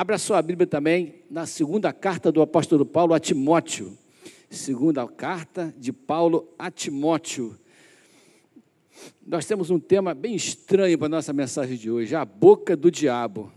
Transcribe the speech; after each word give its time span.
Abra 0.00 0.16
sua 0.16 0.40
Bíblia 0.40 0.66
também 0.66 1.16
na 1.30 1.44
segunda 1.44 1.92
carta 1.92 2.32
do 2.32 2.40
apóstolo 2.40 2.86
Paulo 2.86 3.12
a 3.12 3.20
Timóteo. 3.20 3.98
Segunda 4.48 5.06
carta 5.06 5.74
de 5.76 5.92
Paulo 5.92 6.48
a 6.58 6.70
Timóteo. 6.70 7.54
Nós 9.26 9.44
temos 9.44 9.68
um 9.68 9.78
tema 9.78 10.14
bem 10.14 10.34
estranho 10.34 10.96
para 10.96 11.04
a 11.04 11.10
nossa 11.10 11.34
mensagem 11.34 11.76
de 11.76 11.90
hoje: 11.90 12.14
a 12.14 12.24
boca 12.24 12.74
do 12.74 12.90
diabo. 12.90 13.52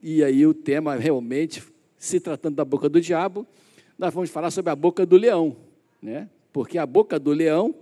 E 0.00 0.22
aí, 0.22 0.46
o 0.46 0.54
tema 0.54 0.94
realmente, 0.94 1.60
se 1.98 2.20
tratando 2.20 2.54
da 2.54 2.64
boca 2.64 2.88
do 2.88 3.00
diabo, 3.00 3.44
nós 3.98 4.14
vamos 4.14 4.30
falar 4.30 4.52
sobre 4.52 4.70
a 4.70 4.76
boca 4.76 5.04
do 5.04 5.16
leão, 5.16 5.56
né? 6.00 6.30
Porque 6.52 6.78
a 6.78 6.86
boca 6.86 7.18
do 7.18 7.32
leão 7.32 7.74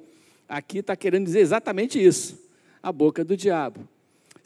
aqui 0.49 0.79
está 0.79 0.97
querendo 0.97 1.27
dizer 1.27 1.41
exatamente 1.41 2.03
isso: 2.03 2.43
a 2.83 2.91
boca 2.91 3.23
do 3.23 3.37
diabo. 3.37 3.87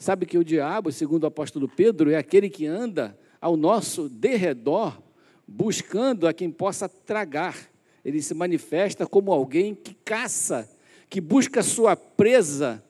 Sabe 0.03 0.25
que 0.25 0.37
o 0.37 0.43
diabo, 0.43 0.91
segundo 0.91 1.23
o 1.23 1.27
apóstolo 1.27 1.65
Pedro, 1.65 2.11
é 2.11 2.17
aquele 2.17 2.49
que 2.49 2.65
anda 2.67 3.17
ao 3.39 3.55
nosso 3.55 4.09
derredor, 4.09 5.01
buscando 5.47 6.27
a 6.27 6.33
quem 6.33 6.51
possa 6.51 6.89
tragar. 6.89 7.55
Ele 8.03 8.21
se 8.21 8.33
manifesta 8.33 9.07
como 9.07 9.31
alguém 9.31 9.73
que 9.73 9.93
caça, 9.93 10.69
que 11.09 11.21
busca 11.21 11.63
sua 11.63 11.95
presa, 11.95 12.83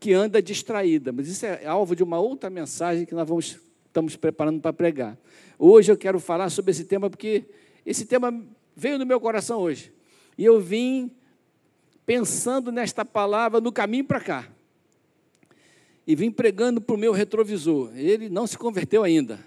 que 0.00 0.14
anda 0.14 0.40
distraída. 0.40 1.12
Mas 1.12 1.28
isso 1.28 1.44
é 1.44 1.66
alvo 1.66 1.94
de 1.94 2.02
uma 2.02 2.18
outra 2.18 2.48
mensagem 2.48 3.04
que 3.04 3.14
nós 3.14 3.28
vamos, 3.28 3.58
estamos 3.84 4.16
preparando 4.16 4.58
para 4.58 4.72
pregar. 4.72 5.18
Hoje 5.58 5.92
eu 5.92 5.98
quero 5.98 6.18
falar 6.18 6.48
sobre 6.48 6.70
esse 6.70 6.86
tema 6.86 7.10
porque 7.10 7.44
esse 7.84 8.06
tema 8.06 8.42
veio 8.74 8.98
no 8.98 9.04
meu 9.04 9.20
coração 9.20 9.60
hoje. 9.60 9.92
E 10.38 10.46
eu 10.46 10.58
vim 10.58 11.10
pensando 12.06 12.72
nesta 12.72 13.04
palavra 13.04 13.60
no 13.60 13.70
caminho 13.70 14.06
para 14.06 14.18
cá. 14.18 14.48
E 16.06 16.14
vim 16.14 16.30
pregando 16.30 16.80
para 16.80 16.94
o 16.94 16.98
meu 16.98 17.12
retrovisor. 17.12 17.90
Ele 17.96 18.28
não 18.28 18.46
se 18.46 18.58
converteu 18.58 19.02
ainda. 19.02 19.38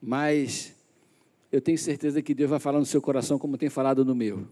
Mas 0.00 0.74
eu 1.50 1.60
tenho 1.60 1.76
certeza 1.76 2.22
que 2.22 2.34
Deus 2.34 2.48
vai 2.48 2.58
falar 2.58 2.78
no 2.78 2.86
seu 2.86 3.02
coração 3.02 3.38
como 3.38 3.58
tem 3.58 3.68
falado 3.68 4.04
no 4.04 4.14
meu. 4.14 4.46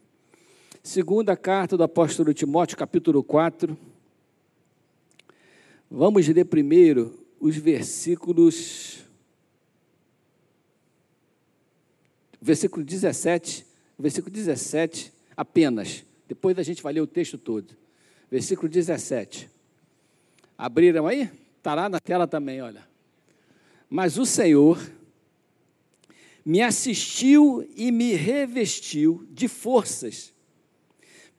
Segunda 0.83 1.37
carta 1.37 1.77
do 1.77 1.83
apóstolo 1.83 2.33
Timóteo, 2.35 2.77
capítulo 2.77 3.23
4. 3.23 3.77
Vamos 5.91 6.29
ler 6.29 6.45
primeiro 6.45 7.19
os 7.41 7.57
versículos. 7.57 8.99
Versículo 12.41 12.85
17, 12.85 13.67
versículo 13.99 14.33
17 14.33 15.13
apenas. 15.37 16.05
Depois 16.29 16.59
a 16.59 16.63
gente 16.63 16.83
vai 16.83 16.93
ler 16.93 17.01
o 17.01 17.07
texto 17.07 17.37
todo. 17.37 17.75
Versículo 18.31 18.69
17. 18.69 19.51
Abriram 20.61 21.07
aí? 21.07 21.31
Está 21.57 21.75
lá 21.75 21.89
na 21.89 21.99
tela 21.99 22.27
também, 22.27 22.61
olha. 22.61 22.87
Mas 23.89 24.19
o 24.19 24.27
Senhor 24.27 24.79
me 26.45 26.61
assistiu 26.61 27.67
e 27.75 27.91
me 27.91 28.13
revestiu 28.13 29.27
de 29.31 29.49
forças, 29.49 30.35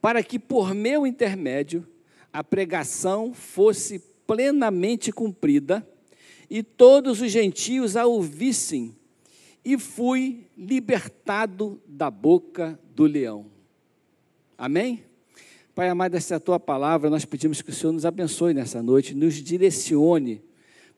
para 0.02 0.24
que 0.24 0.40
por 0.40 0.74
meu 0.74 1.06
intermédio 1.06 1.88
a 2.34 2.44
pregação 2.44 3.32
fosse 3.32 4.00
plenamente 4.26 5.12
cumprida 5.12 5.88
e 6.50 6.64
todos 6.64 7.22
os 7.22 7.32
gentios 7.32 7.96
a 7.96 8.08
ouvissem, 8.08 8.96
e 9.64 9.78
fui 9.78 10.48
libertado 10.58 11.80
da 11.86 12.10
boca 12.10 12.80
do 12.96 13.04
leão. 13.04 13.46
Amém? 14.58 15.04
Pai 15.74 15.88
amado, 15.88 16.16
essa 16.16 16.34
é 16.34 16.38
a 16.38 16.40
tua 16.40 16.60
palavra, 16.60 17.10
nós 17.10 17.24
pedimos 17.24 17.62
que 17.62 17.70
o 17.70 17.74
Senhor 17.74 17.94
nos 17.94 18.06
abençoe 18.06 18.54
nessa 18.54 18.84
noite, 18.84 19.16
nos 19.16 19.36
direcione, 19.36 20.44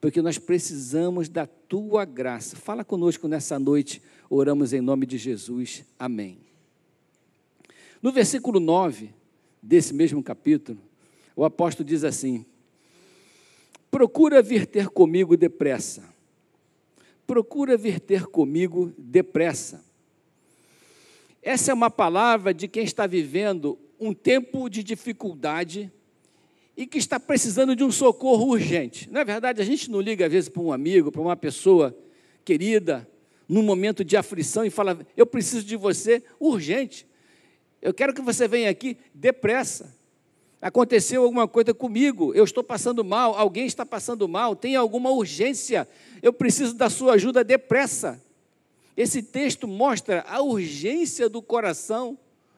porque 0.02 0.20
nós 0.20 0.40
precisamos 0.40 1.30
da 1.30 1.46
tua 1.46 2.06
graça. 2.06 2.56
Fala 2.56 2.84
conosco 2.84 3.28
nessa 3.28 3.60
noite, 3.60 4.02
oramos 4.28 4.74
em 4.74 4.82
nome 4.82 5.06
de 5.06 5.16
Jesus. 5.16 5.86
Amém. 6.00 6.40
No 8.02 8.12
versículo 8.12 8.60
9 8.60 9.12
desse 9.62 9.94
mesmo 9.94 10.24
capítulo, 10.24 10.80
o 11.36 11.46
apóstolo 11.46 11.88
diz 11.88 12.04
assim: 12.04 12.44
Procura 13.92 14.42
vir 14.42 14.66
ter 14.66 14.88
comigo 14.88 15.38
depressa. 15.38 16.04
Procura 17.28 17.78
vir 17.78 18.00
ter 18.00 18.26
comigo 18.26 18.92
depressa. 18.98 19.86
Essa 21.44 21.70
é 21.70 21.74
uma 21.76 21.92
palavra 21.92 22.56
de 22.56 22.68
quem 22.68 22.84
está 22.84 23.06
vivendo 23.06 23.78
um 24.04 24.14
tempo 24.14 24.70
de 24.70 24.84
dificuldade 24.84 25.92
e 26.76 26.86
que 26.86 26.98
está 26.98 27.20
precisando 27.20 27.76
de 27.76 27.84
um 27.84 27.92
socorro 27.92 28.50
urgente. 28.50 29.10
É 29.14 29.24
verdade? 29.24 29.62
A 29.62 29.66
gente 29.66 29.90
não 29.90 30.02
liga 30.02 30.26
às 30.26 30.32
vezes 30.32 30.50
para 30.50 30.62
um 30.62 30.74
amigo, 30.74 31.12
para 31.12 31.22
uma 31.22 31.36
pessoa 31.36 31.96
querida, 32.44 33.08
num 33.48 33.62
momento 33.62 34.04
de 34.04 34.18
aflição 34.18 34.66
e 34.66 34.70
fala: 34.70 35.00
Eu 35.16 35.26
preciso 35.26 35.66
de 35.66 35.78
você 35.78 36.24
urgente. 36.40 37.08
Eu 37.82 37.94
quero 37.94 38.14
que 38.14 38.22
você 38.22 38.48
venha 38.48 38.70
aqui 38.70 38.98
depressa. 39.14 39.96
Aconteceu 40.62 41.24
alguma 41.24 41.46
coisa 41.46 41.74
comigo, 41.74 42.34
eu 42.34 42.46
estou 42.46 42.64
passando 42.64 43.04
mal, 43.04 43.36
alguém 43.36 43.66
está 43.66 43.86
passando 43.86 44.30
mal, 44.30 44.56
tem 44.56 44.78
alguma 44.78 45.12
urgência, 45.12 45.86
eu 46.22 46.32
preciso 46.32 46.74
da 46.74 46.90
sua 46.90 47.16
ajuda 47.16 47.44
depressa. 47.44 48.24
Esse 48.96 49.22
texto 49.22 49.68
mostra 49.68 50.24
a 50.26 50.42
urgência 50.42 51.28
do 51.28 51.42
coração 51.42 52.18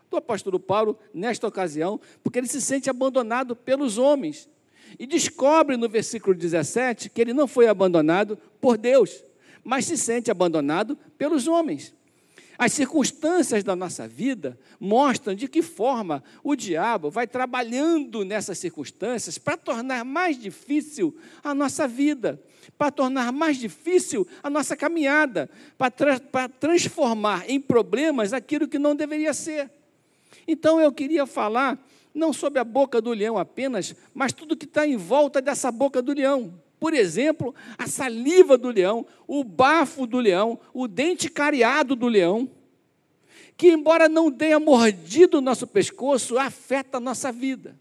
do 0.09 0.17
apóstolo 0.17 0.59
Paulo 0.59 0.97
nesta 1.13 1.47
ocasião, 1.47 1.99
porque 2.23 2.39
ele 2.39 2.47
se 2.47 2.61
sente 2.61 2.89
abandonado 2.89 3.55
pelos 3.55 3.97
homens. 3.97 4.49
E 4.99 5.05
descobre 5.05 5.77
no 5.77 5.89
versículo 5.89 6.35
17 6.35 7.09
que 7.09 7.21
ele 7.21 7.33
não 7.33 7.47
foi 7.47 7.67
abandonado 7.67 8.37
por 8.61 8.77
Deus, 8.77 9.23
mas 9.63 9.85
se 9.85 9.97
sente 9.97 10.31
abandonado 10.31 10.97
pelos 11.17 11.47
homens. 11.47 11.93
As 12.57 12.71
circunstâncias 12.71 13.63
da 13.63 13.75
nossa 13.75 14.07
vida 14.07 14.57
mostram 14.79 15.35
de 15.35 15.47
que 15.47 15.61
forma 15.61 16.23
o 16.43 16.55
diabo 16.55 17.09
vai 17.09 17.27
trabalhando 17.27 18.23
nessas 18.23 18.57
circunstâncias 18.57 19.37
para 19.37 19.57
tornar 19.57 20.05
mais 20.05 20.39
difícil 20.39 21.15
a 21.43 21.53
nossa 21.53 21.85
vida, 21.87 22.41
para 22.77 22.91
tornar 22.91 23.33
mais 23.33 23.57
difícil 23.57 24.25
a 24.41 24.49
nossa 24.49 24.75
caminhada, 24.75 25.49
para, 25.77 25.91
tra 25.91 26.47
transformar 26.47 27.49
em 27.49 27.59
problemas 27.59 28.31
aquilo 28.31 28.67
que 28.67 28.79
não 28.79 28.95
deveria 28.95 29.33
ser. 29.33 29.69
Então 30.47 30.79
eu 30.79 30.91
queria 30.91 31.25
falar 31.25 31.79
não 32.13 32.31
sobre 32.31 32.59
a 32.59 32.63
boca 32.63 33.01
do 33.01 33.11
leão 33.11 33.37
apenas, 33.37 33.93
mas 34.13 34.31
tudo 34.31 34.55
que 34.55 34.65
está 34.65 34.87
em 34.87 34.95
volta 34.95 35.41
dessa 35.41 35.71
boca 35.71 36.01
do 36.01 36.13
leão. 36.13 36.53
Por 36.79 36.93
exemplo, 36.93 37.53
a 37.77 37.87
saliva 37.87 38.57
do 38.57 38.69
leão, 38.69 39.05
o 39.27 39.43
bafo 39.43 40.05
do 40.05 40.19
leão, 40.19 40.59
o 40.73 40.87
dente 40.87 41.29
cariado 41.29 41.95
do 41.95 42.07
leão, 42.07 42.49
que, 43.57 43.69
embora 43.69 44.09
não 44.09 44.31
tenha 44.31 44.59
mordido 44.59 45.37
o 45.37 45.41
nosso 45.41 45.65
pescoço, 45.65 46.37
afeta 46.37 46.97
a 46.97 47.01
nossa 47.01 47.31
vida. 47.31 47.79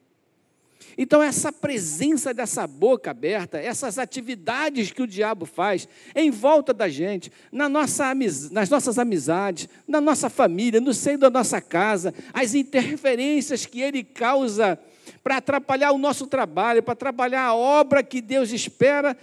Então, 0.97 1.23
essa 1.23 1.53
presença 1.53 2.33
dessa 2.33 2.67
boca 2.67 3.11
aberta, 3.11 3.59
essas 3.59 3.99
atividades 3.99 4.91
que 4.91 5.03
o 5.03 5.07
diabo 5.07 5.47
faz 5.47 5.89
em 6.15 6.31
volta 6.31 6.73
da 6.73 6.89
gente, 6.89 7.33
na 7.51 7.69
nossa, 7.69 8.15
nas 8.51 8.71
nossas 8.71 8.99
amizades, 8.99 9.69
na 9.87 10.01
nossa 10.01 10.31
família, 10.31 10.81
no 10.81 10.95
seio 10.95 11.19
da 11.19 11.31
nossa 11.31 11.61
casa, 11.61 12.15
as 12.33 12.55
interferências 12.55 13.67
que 13.67 13.81
ele 13.81 14.05
causa 14.05 14.79
para 15.23 15.39
atrapalhar 15.39 15.93
o 15.93 15.99
nosso 15.99 16.27
trabalho, 16.27 16.83
para 16.83 16.93
atrapalhar 16.93 17.45
a 17.45 17.55
obra 17.55 18.03
que 18.03 18.21
Deus 18.21 18.53
espera 18.53 19.17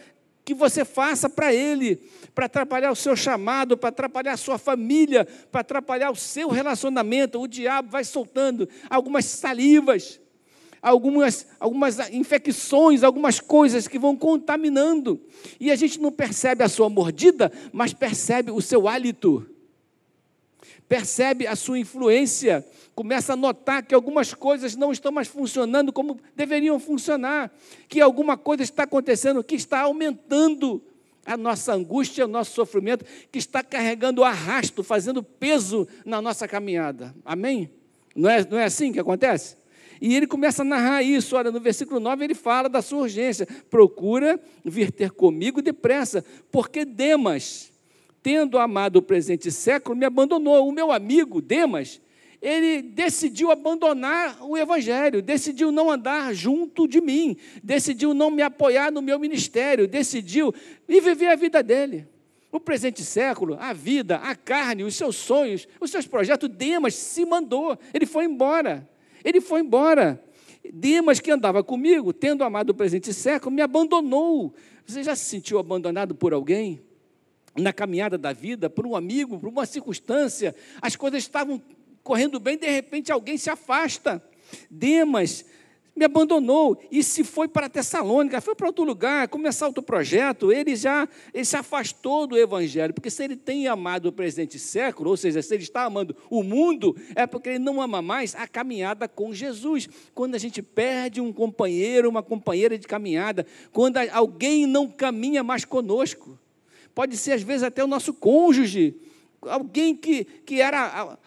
que 0.43 0.53
você 0.53 0.83
faça 0.83 1.29
para 1.29 1.53
Ele, 1.53 1.97
para 2.33 2.45
atrapalhar 2.45 2.91
o 2.91 2.95
seu 2.95 3.15
chamado, 3.15 3.77
para 3.77 3.89
atrapalhar 3.89 4.33
a 4.33 4.37
sua 4.37 4.57
família, 4.57 5.25
para 5.51 5.61
atrapalhar 5.61 6.11
o 6.11 6.15
seu 6.15 6.49
relacionamento. 6.49 7.39
O 7.39 7.47
diabo 7.47 7.89
vai 7.89 8.03
soltando 8.03 8.67
algumas 8.89 9.25
salivas, 9.25 10.19
algumas, 10.81 11.47
algumas 11.59 11.99
infecções, 12.11 13.03
algumas 13.03 13.39
coisas 13.39 13.87
que 13.87 13.99
vão 13.99 14.15
contaminando. 14.15 15.21
E 15.59 15.71
a 15.71 15.75
gente 15.75 15.99
não 15.99 16.11
percebe 16.11 16.63
a 16.63 16.69
sua 16.69 16.89
mordida, 16.89 17.51
mas 17.71 17.93
percebe 17.93 18.51
o 18.51 18.61
seu 18.61 18.87
hálito, 18.87 19.45
percebe 20.87 21.47
a 21.47 21.55
sua 21.55 21.79
influência 21.79 22.65
começa 22.93 23.33
a 23.33 23.35
notar 23.35 23.83
que 23.83 23.95
algumas 23.95 24.33
coisas 24.33 24.75
não 24.75 24.91
estão 24.91 25.11
mais 25.11 25.27
funcionando 25.27 25.93
como 25.93 26.19
deveriam 26.35 26.79
funcionar, 26.79 27.51
que 27.87 28.01
alguma 28.01 28.37
coisa 28.37 28.63
está 28.63 28.83
acontecendo 28.83 29.43
que 29.43 29.55
está 29.55 29.81
aumentando 29.81 30.81
a 31.25 31.37
nossa 31.37 31.73
angústia, 31.73 32.25
o 32.25 32.27
nosso 32.27 32.53
sofrimento, 32.53 33.05
que 33.31 33.37
está 33.37 33.63
carregando 33.63 34.23
arrasto, 34.23 34.83
fazendo 34.83 35.21
peso 35.21 35.87
na 36.05 36.21
nossa 36.21 36.47
caminhada. 36.47 37.15
Amém? 37.23 37.69
Não 38.15 38.29
é, 38.29 38.45
não 38.45 38.57
é 38.57 38.65
assim 38.65 38.91
que 38.91 38.99
acontece? 38.99 39.55
E 40.01 40.15
ele 40.15 40.25
começa 40.25 40.63
a 40.63 40.65
narrar 40.65 41.03
isso. 41.03 41.35
Olha, 41.35 41.51
no 41.51 41.59
versículo 41.59 41.99
9 41.99 42.25
ele 42.25 42.33
fala 42.33 42.67
da 42.67 42.81
sua 42.81 43.03
urgência. 43.03 43.47
Procura 43.69 44.39
vir 44.65 44.91
ter 44.91 45.11
comigo 45.11 45.61
depressa, 45.61 46.25
porque 46.51 46.83
Demas, 46.83 47.71
tendo 48.23 48.57
amado 48.57 48.95
o 48.95 49.01
presente 49.01 49.51
século, 49.51 49.95
me 49.95 50.03
abandonou. 50.03 50.67
O 50.67 50.71
meu 50.71 50.91
amigo 50.91 51.39
Demas, 51.39 52.01
ele 52.41 52.81
decidiu 52.81 53.51
abandonar 53.51 54.39
o 54.41 54.57
Evangelho, 54.57 55.21
decidiu 55.21 55.71
não 55.71 55.91
andar 55.91 56.33
junto 56.33 56.87
de 56.87 56.99
mim, 56.99 57.37
decidiu 57.63 58.15
não 58.15 58.31
me 58.31 58.41
apoiar 58.41 58.91
no 58.91 59.03
meu 59.03 59.19
ministério, 59.19 59.87
decidiu 59.87 60.51
e 60.89 60.99
viver 60.99 61.27
a 61.27 61.35
vida 61.35 61.61
dele. 61.61 62.07
O 62.51 62.59
presente 62.59 63.03
século, 63.03 63.55
a 63.59 63.71
vida, 63.71 64.17
a 64.17 64.35
carne, 64.35 64.83
os 64.83 64.95
seus 64.95 65.15
sonhos, 65.15 65.67
os 65.79 65.91
seus 65.91 66.07
projetos, 66.07 66.49
Demas 66.49 66.95
se 66.95 67.23
mandou, 67.23 67.77
ele 67.93 68.07
foi 68.07 68.25
embora. 68.25 68.89
Ele 69.23 69.41
foi 69.41 69.61
embora. 69.61 70.23
Demas, 70.73 71.19
que 71.19 71.31
andava 71.31 71.63
comigo, 71.63 72.13
tendo 72.13 72.43
amado 72.43 72.69
o 72.69 72.73
presente 72.73 73.13
século, 73.13 73.53
me 73.53 73.61
abandonou. 73.61 74.53
Você 74.85 75.03
já 75.03 75.15
se 75.15 75.25
sentiu 75.25 75.57
abandonado 75.57 76.13
por 76.13 76.33
alguém? 76.33 76.81
Na 77.57 77.73
caminhada 77.73 78.17
da 78.17 78.31
vida, 78.31 78.69
por 78.69 78.85
um 78.85 78.95
amigo, 78.95 79.39
por 79.39 79.49
uma 79.49 79.65
circunstância, 79.65 80.55
as 80.81 80.95
coisas 80.95 81.23
estavam 81.23 81.61
correndo 82.03 82.39
bem, 82.39 82.57
de 82.57 82.69
repente 82.69 83.11
alguém 83.11 83.37
se 83.37 83.49
afasta. 83.49 84.23
Demas 84.69 85.45
me 85.95 86.05
abandonou 86.05 86.81
e 86.89 87.03
se 87.03 87.23
foi 87.23 87.47
para 87.47 87.69
Tessalônica, 87.69 88.39
foi 88.41 88.55
para 88.55 88.67
outro 88.67 88.83
lugar, 88.83 89.27
começar 89.27 89.67
outro 89.67 89.83
projeto, 89.83 90.51
ele 90.51 90.75
já 90.75 91.07
ele 91.33 91.45
se 91.45 91.55
afastou 91.55 92.25
do 92.25 92.37
Evangelho, 92.37 92.93
porque 92.93 93.09
se 93.09 93.23
ele 93.23 93.35
tem 93.35 93.67
amado 93.67 94.07
o 94.07 94.11
presente 94.11 94.57
século, 94.57 95.09
ou 95.11 95.17
seja, 95.17 95.41
se 95.41 95.53
ele 95.53 95.63
está 95.63 95.83
amando 95.83 96.15
o 96.29 96.43
mundo, 96.43 96.95
é 97.15 97.27
porque 97.27 97.49
ele 97.49 97.59
não 97.59 97.81
ama 97.81 98.01
mais 98.01 98.33
a 98.35 98.47
caminhada 98.47 99.07
com 99.07 99.33
Jesus. 99.33 99.87
Quando 100.13 100.35
a 100.35 100.37
gente 100.37 100.61
perde 100.61 101.19
um 101.19 101.33
companheiro, 101.33 102.09
uma 102.09 102.23
companheira 102.23 102.77
de 102.77 102.87
caminhada, 102.87 103.45
quando 103.71 103.97
alguém 103.97 104.65
não 104.65 104.87
caminha 104.87 105.43
mais 105.43 105.65
conosco, 105.65 106.39
pode 106.95 107.17
ser 107.17 107.33
às 107.33 107.43
vezes 107.43 107.63
até 107.63 107.83
o 107.83 107.87
nosso 107.87 108.13
cônjuge, 108.13 108.95
alguém 109.41 109.95
que, 109.95 110.23
que 110.23 110.61
era 110.61 111.17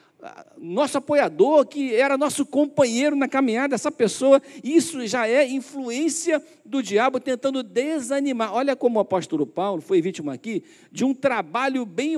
nosso 0.57 0.99
apoiador, 0.99 1.67
que 1.67 1.95
era 1.95 2.17
nosso 2.17 2.47
companheiro 2.47 3.15
na 3.15 3.29
caminhada, 3.29 3.75
essa 3.75 3.91
pessoa, 3.91 4.41
isso 4.63 5.07
já 5.07 5.29
é 5.29 5.47
influência 5.47 6.43
do 6.65 6.83
diabo 6.83 7.21
tentando 7.21 7.63
desanimar. 7.63 8.55
Olha 8.55 8.75
como 8.75 8.99
o 8.99 9.03
apóstolo 9.03 9.47
Paulo 9.47 9.83
foi 9.83 10.01
vítima 10.01 10.33
aqui 10.33 10.65
de 10.91 11.05
um 11.05 11.13
trabalho 11.13 11.85
bem 11.85 12.17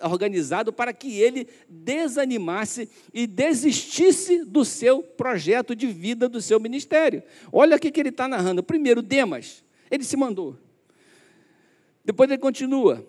organizado 0.00 0.72
para 0.72 0.92
que 0.92 1.20
ele 1.20 1.46
desanimasse 1.68 2.88
e 3.14 3.26
desistisse 3.26 4.44
do 4.44 4.64
seu 4.64 5.02
projeto 5.02 5.74
de 5.74 5.86
vida, 5.86 6.28
do 6.28 6.42
seu 6.42 6.58
ministério. 6.58 7.22
Olha 7.52 7.76
o 7.76 7.80
que 7.80 7.98
ele 8.00 8.08
está 8.08 8.26
narrando. 8.26 8.62
Primeiro, 8.62 9.02
Demas, 9.02 9.62
ele 9.90 10.02
se 10.02 10.16
mandou. 10.16 10.56
Depois 12.04 12.28
ele 12.30 12.38
continua. 12.38 13.06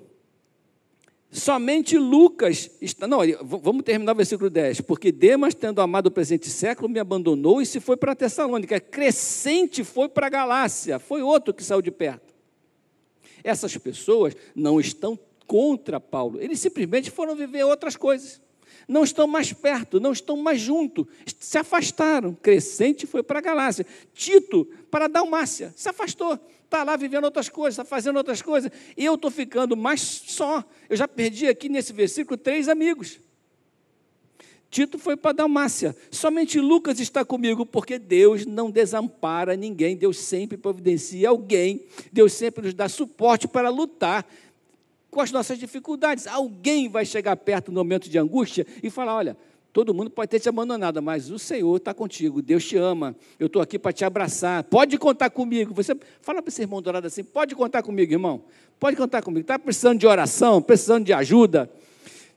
Somente 1.38 2.00
Lucas 2.00 2.72
está. 2.82 3.08
Não, 3.08 3.20
vamos 3.44 3.84
terminar 3.84 4.14
o 4.14 4.16
versículo 4.16 4.50
10. 4.50 4.82
Porque 4.82 5.12
Demas, 5.12 5.54
tendo 5.54 5.80
amado 5.82 6.08
o 6.08 6.12
presente 6.12 6.50
século, 6.50 6.90
me 6.90 7.00
abandonou 7.00 7.62
e 7.62 7.66
se 7.66 7.80
foi 7.80 7.96
para 7.96 8.16
Tessalônica. 8.16 8.80
Crescente 8.80 9.84
foi 9.84 10.10
para 10.10 10.30
Galácia. 10.30 10.98
Foi 10.98 11.22
outro 11.22 11.54
que 11.54 11.64
saiu 11.64 11.82
de 11.82 11.92
perto. 11.92 12.34
Essas 13.44 13.78
pessoas 13.78 14.36
não 14.56 14.80
estão 14.80 15.18
contra 15.46 16.00
Paulo. 16.00 16.42
Eles 16.42 16.60
simplesmente 16.60 17.12
foram 17.12 17.36
viver 17.36 17.64
outras 17.64 17.96
coisas. 17.96 18.42
Não 18.88 19.04
estão 19.04 19.28
mais 19.28 19.54
perto, 19.54 20.00
não 20.00 20.14
estão 20.14 20.38
mais 20.38 20.60
junto. 20.60 21.08
Se 21.40 21.60
afastaram. 21.60 22.34
Crescente 22.34 23.06
foi 23.06 23.22
para 23.22 23.42
Galácia. 23.42 23.86
Tito 24.12 24.66
para 24.90 25.08
Dalmácia. 25.08 25.72
Se 25.76 25.88
afastou 25.88 26.40
está 26.68 26.84
lá 26.84 26.96
vivendo 26.96 27.24
outras 27.24 27.50
coisas, 27.50 27.74
está 27.80 27.86
fazendo 27.86 28.18
outras 28.18 28.42
coisas, 28.42 28.72
eu 28.96 29.16
estou 29.16 29.32
ficando 29.32 29.76
mais 29.76 30.02
só. 30.02 30.64
Eu 30.90 30.96
já 30.96 31.08
perdi 31.08 31.48
aqui 31.48 31.70
nesse 31.70 31.94
versículo 31.94 32.38
três 32.38 32.68
amigos. 32.68 33.20
Tito 34.70 35.00
foi 35.00 35.16
para 35.16 35.32
Dalmácia. 35.32 35.96
Somente 36.12 36.60
Lucas 36.60 37.00
está 37.00 37.24
comigo, 37.24 37.66
porque 37.66 37.98
Deus 37.98 38.46
não 38.46 38.70
desampara 38.70 39.56
ninguém, 39.56 39.96
Deus 39.96 40.18
sempre 40.18 40.58
providencia 40.58 41.30
alguém, 41.30 41.86
Deus 42.12 42.34
sempre 42.34 42.66
nos 42.66 42.74
dá 42.74 42.90
suporte 42.90 43.48
para 43.48 43.70
lutar 43.70 44.28
com 45.10 45.22
as 45.22 45.32
nossas 45.32 45.58
dificuldades. 45.58 46.28
Alguém 46.28 46.90
vai 46.90 47.06
chegar 47.06 47.38
perto 47.38 47.72
no 47.72 47.80
momento 47.80 48.10
de 48.10 48.20
angústia 48.20 48.68
e 48.84 48.90
falar: 48.90 49.16
olha, 49.16 49.38
Todo 49.78 49.94
mundo 49.94 50.10
pode 50.10 50.28
ter 50.32 50.40
te 50.40 50.50
abandonado, 50.50 51.04
mas 51.04 51.30
o 51.30 51.38
Senhor 51.38 51.78
está 51.78 51.94
contigo, 51.94 52.42
Deus 52.42 52.66
te 52.66 52.76
ama, 52.76 53.16
eu 53.40 53.46
estou 53.46 53.62
aqui 53.62 53.78
para 53.78 53.94
te 53.94 54.04
abraçar, 54.04 54.64
pode 54.64 54.98
contar 54.98 55.30
comigo. 55.30 55.72
Você 55.76 55.96
fala 56.20 56.42
para 56.42 56.50
esse 56.50 56.64
irmão 56.64 56.82
dourado 56.82 57.06
assim: 57.06 57.24
pode 57.24 57.54
contar 57.54 57.84
comigo, 57.84 58.12
irmão, 58.12 58.42
pode 58.80 58.98
contar 58.98 59.22
comigo. 59.22 59.42
Está 59.42 59.60
precisando 59.60 60.00
de 60.00 60.08
oração, 60.08 60.64
precisando 60.64 61.06
de 61.06 61.14
ajuda, 61.14 61.70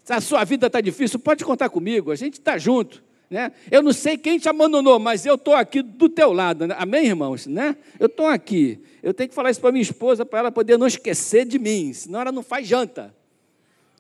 a 0.07 0.21
sua 0.21 0.45
vida 0.45 0.67
está 0.67 0.83
difícil, 0.83 1.19
pode 1.19 1.43
contar 1.43 1.71
comigo, 1.71 2.11
a 2.11 2.15
gente 2.15 2.35
está 2.35 2.59
junto. 2.59 3.03
Né? 3.31 3.51
Eu 3.71 3.83
não 3.83 3.95
sei 3.95 4.19
quem 4.19 4.39
te 4.39 4.47
abandonou, 4.47 4.99
mas 4.99 5.25
eu 5.25 5.37
estou 5.37 5.55
aqui 5.55 5.81
do 5.81 6.11
teu 6.11 6.35
lado. 6.35 6.67
Né? 6.67 6.75
Amém, 6.79 7.07
irmãos? 7.07 7.47
Né? 7.47 7.75
Eu 7.99 8.05
estou 8.05 8.27
aqui. 8.27 8.79
Eu 9.03 9.15
tenho 9.15 9.31
que 9.31 9.35
falar 9.35 9.51
isso 9.51 9.63
para 9.63 9.73
minha 9.73 9.81
esposa, 9.81 10.27
para 10.27 10.41
ela 10.41 10.53
poder 10.53 10.77
não 10.77 10.87
esquecer 10.87 11.47
de 11.47 11.59
mim, 11.59 11.91
senão 11.95 12.21
ela 12.21 12.33
não 12.33 12.43
faz 12.43 12.69
janta. 12.69 13.15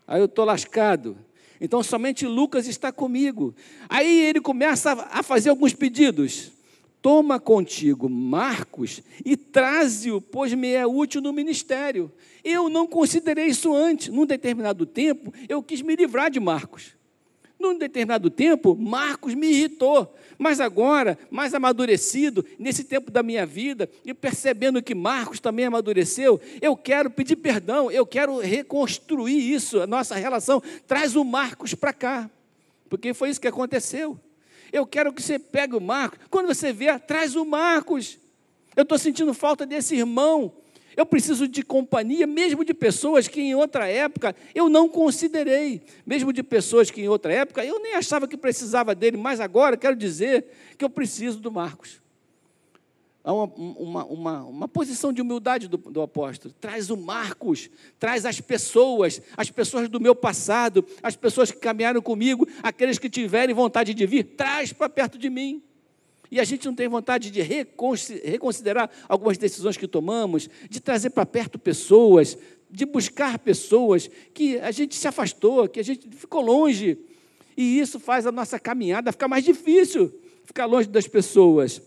Aí 0.06 0.20
eu 0.20 0.26
estou 0.26 0.44
lascado. 0.44 1.16
Então 1.60 1.82
somente 1.82 2.26
Lucas 2.26 2.66
está 2.66 2.90
comigo. 2.90 3.54
Aí 3.88 4.22
ele 4.22 4.40
começa 4.40 4.92
a 5.10 5.22
fazer 5.22 5.50
alguns 5.50 5.74
pedidos. 5.74 6.52
Toma 7.02 7.40
contigo 7.40 8.08
Marcos 8.08 9.02
e 9.24 9.36
traze-o, 9.36 10.20
pois 10.20 10.52
me 10.52 10.72
é 10.72 10.86
útil 10.86 11.20
no 11.20 11.32
ministério. 11.32 12.12
Eu 12.44 12.68
não 12.68 12.86
considerei 12.86 13.46
isso 13.46 13.74
antes. 13.74 14.08
Num 14.08 14.26
determinado 14.26 14.84
tempo, 14.84 15.32
eu 15.48 15.62
quis 15.62 15.82
me 15.82 15.96
livrar 15.96 16.30
de 16.30 16.38
Marcos. 16.38 16.99
Num 17.60 17.76
determinado 17.76 18.30
tempo, 18.30 18.74
Marcos 18.74 19.34
me 19.34 19.46
irritou. 19.48 20.16
Mas 20.38 20.60
agora, 20.60 21.18
mais 21.30 21.52
amadurecido, 21.52 22.42
nesse 22.58 22.82
tempo 22.82 23.10
da 23.10 23.22
minha 23.22 23.44
vida, 23.44 23.86
e 24.02 24.14
percebendo 24.14 24.82
que 24.82 24.94
Marcos 24.94 25.38
também 25.38 25.66
amadureceu, 25.66 26.40
eu 26.62 26.74
quero 26.74 27.10
pedir 27.10 27.36
perdão, 27.36 27.90
eu 27.90 28.06
quero 28.06 28.38
reconstruir 28.38 29.52
isso, 29.52 29.82
a 29.82 29.86
nossa 29.86 30.14
relação. 30.14 30.62
Traz 30.86 31.14
o 31.14 31.22
Marcos 31.22 31.74
para 31.74 31.92
cá, 31.92 32.30
porque 32.88 33.12
foi 33.12 33.28
isso 33.28 33.40
que 33.40 33.48
aconteceu. 33.48 34.18
Eu 34.72 34.86
quero 34.86 35.12
que 35.12 35.20
você 35.20 35.38
pegue 35.38 35.76
o 35.76 35.80
Marcos. 35.80 36.18
Quando 36.30 36.46
você 36.46 36.72
vier, 36.72 36.98
traz 36.98 37.36
o 37.36 37.44
Marcos. 37.44 38.18
Eu 38.74 38.84
estou 38.84 38.96
sentindo 38.96 39.34
falta 39.34 39.66
desse 39.66 39.94
irmão. 39.94 40.50
Eu 41.00 41.06
preciso 41.06 41.48
de 41.48 41.62
companhia, 41.62 42.26
mesmo 42.26 42.62
de 42.62 42.74
pessoas 42.74 43.26
que 43.26 43.40
em 43.40 43.54
outra 43.54 43.88
época 43.88 44.36
eu 44.54 44.68
não 44.68 44.86
considerei, 44.86 45.80
mesmo 46.04 46.30
de 46.30 46.42
pessoas 46.42 46.90
que 46.90 47.00
em 47.00 47.08
outra 47.08 47.32
época 47.32 47.64
eu 47.64 47.80
nem 47.80 47.94
achava 47.94 48.28
que 48.28 48.36
precisava 48.36 48.94
dele, 48.94 49.16
mas 49.16 49.40
agora 49.40 49.78
quero 49.78 49.96
dizer 49.96 50.44
que 50.76 50.84
eu 50.84 50.90
preciso 50.90 51.40
do 51.40 51.50
Marcos. 51.50 52.02
Há 53.24 53.32
uma, 53.32 53.44
uma, 53.46 54.04
uma, 54.04 54.42
uma 54.44 54.68
posição 54.68 55.10
de 55.10 55.22
humildade 55.22 55.68
do, 55.68 55.78
do 55.78 56.02
apóstolo. 56.02 56.52
Traz 56.60 56.90
o 56.90 56.98
Marcos, 56.98 57.70
traz 57.98 58.26
as 58.26 58.38
pessoas, 58.38 59.22
as 59.38 59.50
pessoas 59.50 59.88
do 59.88 59.98
meu 59.98 60.14
passado, 60.14 60.84
as 61.02 61.16
pessoas 61.16 61.50
que 61.50 61.58
caminharam 61.58 62.02
comigo, 62.02 62.46
aqueles 62.62 62.98
que 62.98 63.08
tiverem 63.08 63.54
vontade 63.54 63.94
de 63.94 64.04
vir, 64.04 64.22
traz 64.36 64.70
para 64.70 64.90
perto 64.90 65.16
de 65.16 65.30
mim 65.30 65.62
e 66.30 66.38
a 66.38 66.44
gente 66.44 66.66
não 66.66 66.74
tem 66.74 66.86
vontade 66.86 67.30
de 67.30 67.42
reconsiderar 67.42 68.88
algumas 69.08 69.36
decisões 69.36 69.76
que 69.76 69.88
tomamos, 69.88 70.48
de 70.68 70.80
trazer 70.80 71.10
para 71.10 71.26
perto 71.26 71.58
pessoas, 71.58 72.38
de 72.70 72.86
buscar 72.86 73.38
pessoas 73.38 74.08
que 74.32 74.58
a 74.60 74.70
gente 74.70 74.94
se 74.94 75.08
afastou, 75.08 75.68
que 75.68 75.80
a 75.80 75.84
gente 75.84 76.08
ficou 76.10 76.40
longe. 76.40 76.98
E 77.56 77.80
isso 77.80 77.98
faz 77.98 78.26
a 78.26 78.32
nossa 78.32 78.60
caminhada 78.60 79.10
ficar 79.10 79.26
mais 79.26 79.44
difícil, 79.44 80.12
ficar 80.44 80.66
longe 80.66 80.88
das 80.88 81.08
pessoas. 81.08 81.82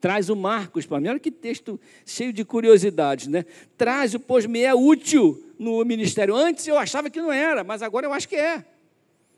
Traz 0.00 0.30
o 0.30 0.36
Marcos 0.36 0.86
para 0.86 1.00
mim, 1.00 1.08
olha 1.08 1.18
que 1.18 1.30
texto 1.30 1.78
cheio 2.06 2.32
de 2.32 2.44
curiosidades, 2.44 3.26
né? 3.26 3.44
Traz 3.76 4.14
o, 4.14 4.20
pois 4.20 4.46
me 4.46 4.60
é 4.60 4.74
útil 4.74 5.42
no 5.58 5.84
ministério. 5.84 6.34
Antes 6.34 6.66
eu 6.66 6.78
achava 6.78 7.10
que 7.10 7.20
não 7.20 7.32
era, 7.32 7.64
mas 7.64 7.82
agora 7.82 8.06
eu 8.06 8.12
acho 8.12 8.28
que 8.28 8.36
é. 8.36 8.64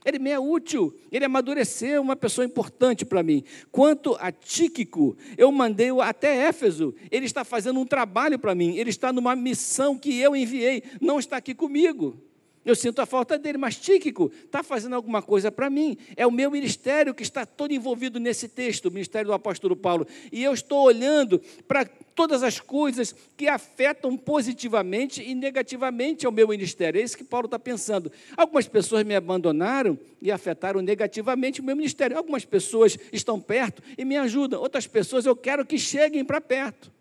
Ele 0.04 0.18
me 0.18 0.30
é 0.30 0.38
útil, 0.38 0.94
ele 1.12 1.24
amadureceu, 1.24 2.00
uma 2.00 2.16
pessoa 2.16 2.44
importante 2.44 3.04
para 3.04 3.22
mim. 3.22 3.44
Quanto 3.70 4.16
a 4.18 4.32
Tíquico, 4.32 5.16
eu 5.36 5.52
mandei-o 5.52 6.00
até 6.00 6.48
Éfeso, 6.48 6.94
ele 7.10 7.26
está 7.26 7.44
fazendo 7.44 7.80
um 7.80 7.86
trabalho 7.86 8.38
para 8.38 8.54
mim, 8.54 8.76
ele 8.76 8.90
está 8.90 9.12
numa 9.12 9.36
missão 9.36 9.98
que 9.98 10.18
eu 10.18 10.34
enviei, 10.34 10.82
não 11.00 11.18
está 11.18 11.36
aqui 11.36 11.54
comigo. 11.54 12.29
Eu 12.64 12.74
sinto 12.74 13.00
a 13.00 13.06
falta 13.06 13.38
dele, 13.38 13.56
mas 13.56 13.76
Tíquico 13.76 14.30
está 14.44 14.62
fazendo 14.62 14.94
alguma 14.94 15.22
coisa 15.22 15.50
para 15.50 15.70
mim. 15.70 15.96
É 16.14 16.26
o 16.26 16.30
meu 16.30 16.50
ministério 16.50 17.14
que 17.14 17.22
está 17.22 17.46
todo 17.46 17.72
envolvido 17.72 18.20
nesse 18.20 18.48
texto, 18.48 18.86
o 18.86 18.90
ministério 18.90 19.28
do 19.28 19.32
apóstolo 19.32 19.74
Paulo. 19.74 20.06
E 20.30 20.44
eu 20.44 20.52
estou 20.52 20.82
olhando 20.82 21.40
para 21.66 21.86
todas 22.14 22.42
as 22.42 22.60
coisas 22.60 23.14
que 23.34 23.48
afetam 23.48 24.14
positivamente 24.14 25.22
e 25.22 25.34
negativamente 25.34 26.26
ao 26.26 26.32
meu 26.32 26.48
ministério. 26.48 27.00
É 27.00 27.02
isso 27.04 27.16
que 27.16 27.24
Paulo 27.24 27.46
está 27.46 27.58
pensando. 27.58 28.12
Algumas 28.36 28.68
pessoas 28.68 29.04
me 29.04 29.14
abandonaram 29.14 29.98
e 30.20 30.30
afetaram 30.30 30.82
negativamente 30.82 31.62
o 31.62 31.64
meu 31.64 31.74
ministério. 31.74 32.14
Algumas 32.14 32.44
pessoas 32.44 32.98
estão 33.10 33.40
perto 33.40 33.82
e 33.96 34.04
me 34.04 34.18
ajudam. 34.18 34.60
Outras 34.60 34.86
pessoas 34.86 35.24
eu 35.24 35.34
quero 35.34 35.64
que 35.64 35.78
cheguem 35.78 36.26
para 36.26 36.42
perto. 36.42 36.92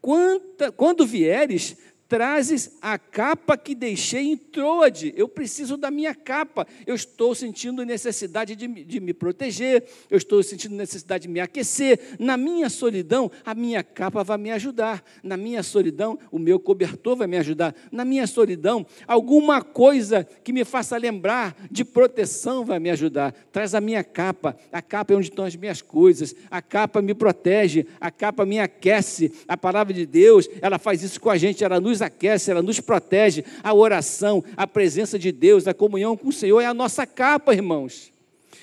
Quanta, 0.00 0.70
quando 0.70 1.04
vieres, 1.04 1.76
trazes 2.08 2.76
a 2.80 2.98
capa 2.98 3.56
que 3.56 3.74
deixei 3.74 4.32
em 4.32 4.36
Troade. 4.36 5.12
Eu 5.16 5.28
preciso 5.28 5.76
da 5.76 5.90
minha 5.90 6.14
capa. 6.14 6.66
Eu 6.86 6.94
estou 6.94 7.34
sentindo 7.34 7.84
necessidade 7.84 8.54
de, 8.54 8.66
de, 8.66 9.00
me 9.00 9.12
proteger, 9.12 9.84
eu 10.10 10.16
estou 10.16 10.42
sentindo 10.42 10.74
necessidade 10.74 11.22
de 11.22 11.28
me 11.28 11.40
aquecer. 11.40 12.16
Na 12.18 12.36
minha 12.36 12.68
solidão, 12.68 13.30
a 13.44 13.54
minha 13.54 13.82
capa 13.82 14.22
vai 14.22 14.38
me 14.38 14.50
ajudar. 14.52 15.04
Na 15.22 15.36
minha 15.36 15.62
solidão, 15.62 16.18
o 16.30 16.38
meu 16.38 16.58
cobertor 16.58 17.16
vai 17.16 17.26
me 17.26 17.36
ajudar. 17.38 17.74
Na 17.90 18.04
minha 18.04 18.26
solidão, 18.26 18.86
alguma 19.06 19.62
coisa 19.62 20.24
que 20.44 20.52
me 20.52 20.64
faça 20.64 20.96
lembrar 20.96 21.56
de 21.70 21.84
proteção 21.84 22.64
vai 22.64 22.78
me 22.78 22.90
ajudar. 22.90 23.32
Traz 23.52 23.74
a 23.74 23.80
minha 23.80 24.04
capa. 24.04 24.56
A 24.72 24.80
capa 24.80 25.12
é 25.12 25.16
onde 25.16 25.28
estão 25.28 25.44
as 25.44 25.56
minhas 25.56 25.82
coisas. 25.82 26.34
A 26.50 26.62
capa 26.62 27.02
me 27.02 27.14
protege, 27.14 27.86
a 28.00 28.10
capa 28.10 28.46
me 28.46 28.58
aquece. 28.58 29.32
A 29.48 29.56
palavra 29.56 29.92
de 29.92 30.06
Deus, 30.06 30.48
ela 30.60 30.78
faz 30.78 31.02
isso 31.02 31.20
com 31.20 31.30
a 31.30 31.36
gente, 31.36 31.64
ela 31.64 31.80
nos 31.80 31.95
nos 31.96 32.02
aquece, 32.02 32.50
ela 32.50 32.62
nos 32.62 32.78
protege. 32.80 33.44
A 33.62 33.72
oração, 33.72 34.44
a 34.56 34.66
presença 34.66 35.18
de 35.18 35.32
Deus, 35.32 35.66
a 35.66 35.74
comunhão 35.74 36.16
com 36.16 36.28
o 36.28 36.32
Senhor 36.32 36.60
é 36.60 36.66
a 36.66 36.74
nossa 36.74 37.06
capa, 37.06 37.54
irmãos. 37.54 38.12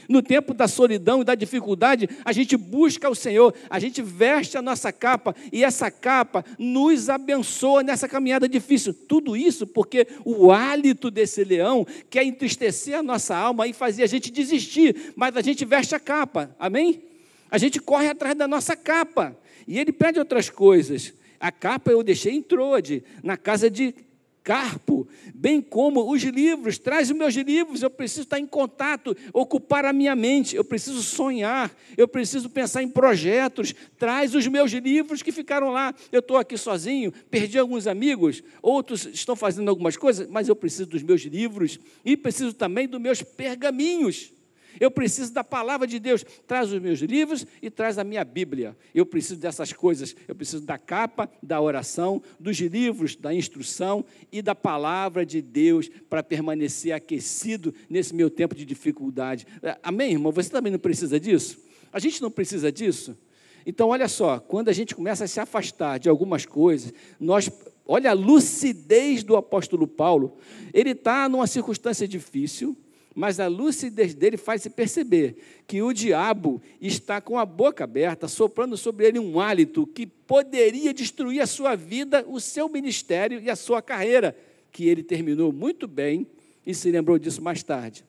No 0.08 0.22
tempo 0.22 0.54
da 0.54 0.68
solidão 0.68 1.22
e 1.22 1.24
da 1.24 1.34
dificuldade, 1.34 2.10
a 2.26 2.34
gente 2.34 2.58
busca 2.58 3.10
o 3.10 3.16
Senhor, 3.16 3.54
a 3.70 3.80
gente 3.80 4.02
veste 4.02 4.58
a 4.58 4.62
nossa 4.62 4.92
capa 4.92 5.34
e 5.52 5.64
essa 5.64 5.90
capa 5.90 6.44
nos 6.60 7.10
abençoa 7.10 7.82
nessa 7.82 8.08
caminhada 8.08 8.48
difícil. 8.48 8.94
Tudo 8.94 9.36
isso 9.36 9.66
porque 9.66 10.06
o 10.26 10.52
hálito 10.52 11.10
desse 11.10 11.44
leão 11.46 11.88
quer 12.10 12.26
entristecer 12.26 12.98
a 12.98 13.04
nossa 13.04 13.34
alma 13.36 13.66
e 13.66 13.72
fazer 13.72 14.04
a 14.04 14.08
gente 14.08 14.30
desistir, 14.30 15.14
mas 15.16 15.38
a 15.38 15.42
gente 15.42 15.64
veste 15.64 15.96
a 15.96 16.00
capa, 16.00 16.54
amém? 16.60 17.02
A 17.50 17.58
gente 17.58 17.80
corre 17.80 18.10
atrás 18.10 18.36
da 18.36 18.48
nossa 18.48 18.76
capa 18.76 19.36
e 19.66 19.80
ele 19.80 19.94
pede 19.94 20.20
outras 20.20 20.50
coisas. 20.50 21.14
A 21.44 21.52
capa 21.52 21.92
eu 21.92 22.02
deixei 22.02 22.32
em 22.32 22.42
Troade, 22.42 23.04
na 23.22 23.36
casa 23.36 23.70
de 23.70 23.94
Carpo, 24.42 25.06
bem 25.36 25.62
como 25.62 26.10
os 26.10 26.24
livros, 26.24 26.78
traz 26.78 27.10
os 27.10 27.18
meus 27.18 27.36
livros, 27.36 27.84
eu 27.84 27.90
preciso 27.90 28.22
estar 28.22 28.40
em 28.40 28.46
contato, 28.46 29.14
ocupar 29.34 29.84
a 29.84 29.92
minha 29.92 30.16
mente, 30.16 30.56
eu 30.56 30.64
preciso 30.64 31.04
sonhar, 31.04 31.70
eu 31.98 32.08
preciso 32.08 32.50
pensar 32.50 32.82
em 32.82 32.88
projetos, 32.88 33.76
traz 33.98 34.34
os 34.34 34.48
meus 34.48 34.72
livros 34.72 35.22
que 35.22 35.34
ficaram 35.34 35.70
lá. 35.70 35.94
Eu 36.14 36.22
estou 36.22 36.38
aqui 36.38 36.58
sozinho, 36.58 37.12
perdi 37.30 37.60
alguns 37.60 37.88
amigos, 37.88 38.42
outros 38.62 39.06
estão 39.06 39.36
fazendo 39.36 39.68
algumas 39.68 39.98
coisas, 39.98 40.30
mas 40.30 40.48
eu 40.48 40.56
preciso 40.56 40.86
dos 40.86 41.04
meus 41.04 41.24
livros 41.24 41.78
e 42.06 42.16
preciso 42.16 42.54
também 42.54 42.88
dos 42.88 43.02
meus 43.02 43.22
pergaminhos. 43.22 44.32
Eu 44.80 44.92
preciso 44.92 45.34
da 45.34 45.44
palavra 45.44 45.88
de 45.88 46.00
Deus. 46.00 46.26
Traz 46.48 46.72
os 46.72 46.82
meus 46.82 47.00
livros 47.00 47.46
e 47.62 47.70
traz 47.70 47.98
a 47.98 48.04
minha 48.04 48.24
Bíblia. 48.24 48.76
Eu 48.94 49.06
preciso 49.06 49.40
dessas 49.40 49.74
coisas. 49.74 50.16
Eu 50.28 50.36
preciso 50.36 50.64
da 50.64 50.78
capa, 50.78 51.30
da 51.42 51.60
oração, 51.62 52.22
dos 52.40 52.58
livros, 52.58 53.16
da 53.16 53.34
instrução 53.34 54.06
e 54.32 54.42
da 54.42 54.56
palavra 54.56 55.26
de 55.26 55.42
Deus 55.42 55.90
para 56.10 56.24
permanecer 56.24 56.94
aquecido 56.94 57.74
nesse 57.90 58.16
meu 58.16 58.30
tempo 58.30 58.56
de 58.56 58.66
dificuldade. 58.66 59.46
É, 59.62 59.78
amém, 59.84 60.12
irmão? 60.12 60.32
Você 60.32 60.50
também 60.50 60.72
não 60.72 60.80
precisa 60.80 61.20
disso? 61.20 61.62
A 61.92 62.00
gente 62.00 62.22
não 62.22 62.32
precisa 62.32 62.72
disso? 62.72 63.18
Então, 63.66 63.90
olha 63.90 64.10
só, 64.10 64.40
quando 64.40 64.68
a 64.68 64.74
gente 64.74 64.94
começa 64.94 65.24
a 65.24 65.28
se 65.28 65.40
afastar 65.40 65.98
de 65.98 66.10
algumas 66.10 66.46
coisas, 66.46 66.94
nós 67.20 67.50
Olha 67.86 68.12
a 68.12 68.14
lucidez 68.14 69.24
do 69.24 69.36
apóstolo 69.36 69.88
Paulo. 69.88 70.38
Ele 70.74 70.92
está 70.92 71.28
numa 71.28 71.48
circunstância 71.48 72.08
difícil, 72.08 72.78
mas 73.16 73.40
a 73.40 73.48
lucidez 73.48 74.14
dele 74.14 74.38
faz 74.38 74.62
se 74.62 74.70
perceber 74.70 75.38
que 75.68 75.82
o 75.82 75.94
diabo 75.94 76.62
está 76.82 77.22
com 77.22 77.38
a 77.38 77.46
boca 77.46 77.84
aberta, 77.84 78.28
soprando 78.28 78.76
sobre 78.76 79.08
ele 79.08 79.20
um 79.20 79.40
hálito 79.40 79.86
que 79.86 80.06
poderia 80.06 80.94
destruir 80.94 81.42
a 81.42 81.48
sua 81.48 81.76
vida, 81.76 82.26
o 82.28 82.40
seu 82.40 82.68
ministério 82.68 83.40
e 83.40 83.50
a 83.50 83.56
sua 83.56 83.82
carreira, 83.82 84.36
que 84.72 84.88
ele 84.88 85.04
terminou 85.04 85.54
muito 85.54 85.88
bem 85.88 86.26
e 86.66 86.74
se 86.74 86.90
lembrou 86.90 87.20
disso 87.20 87.42
mais 87.42 87.62
tarde. 87.62 88.04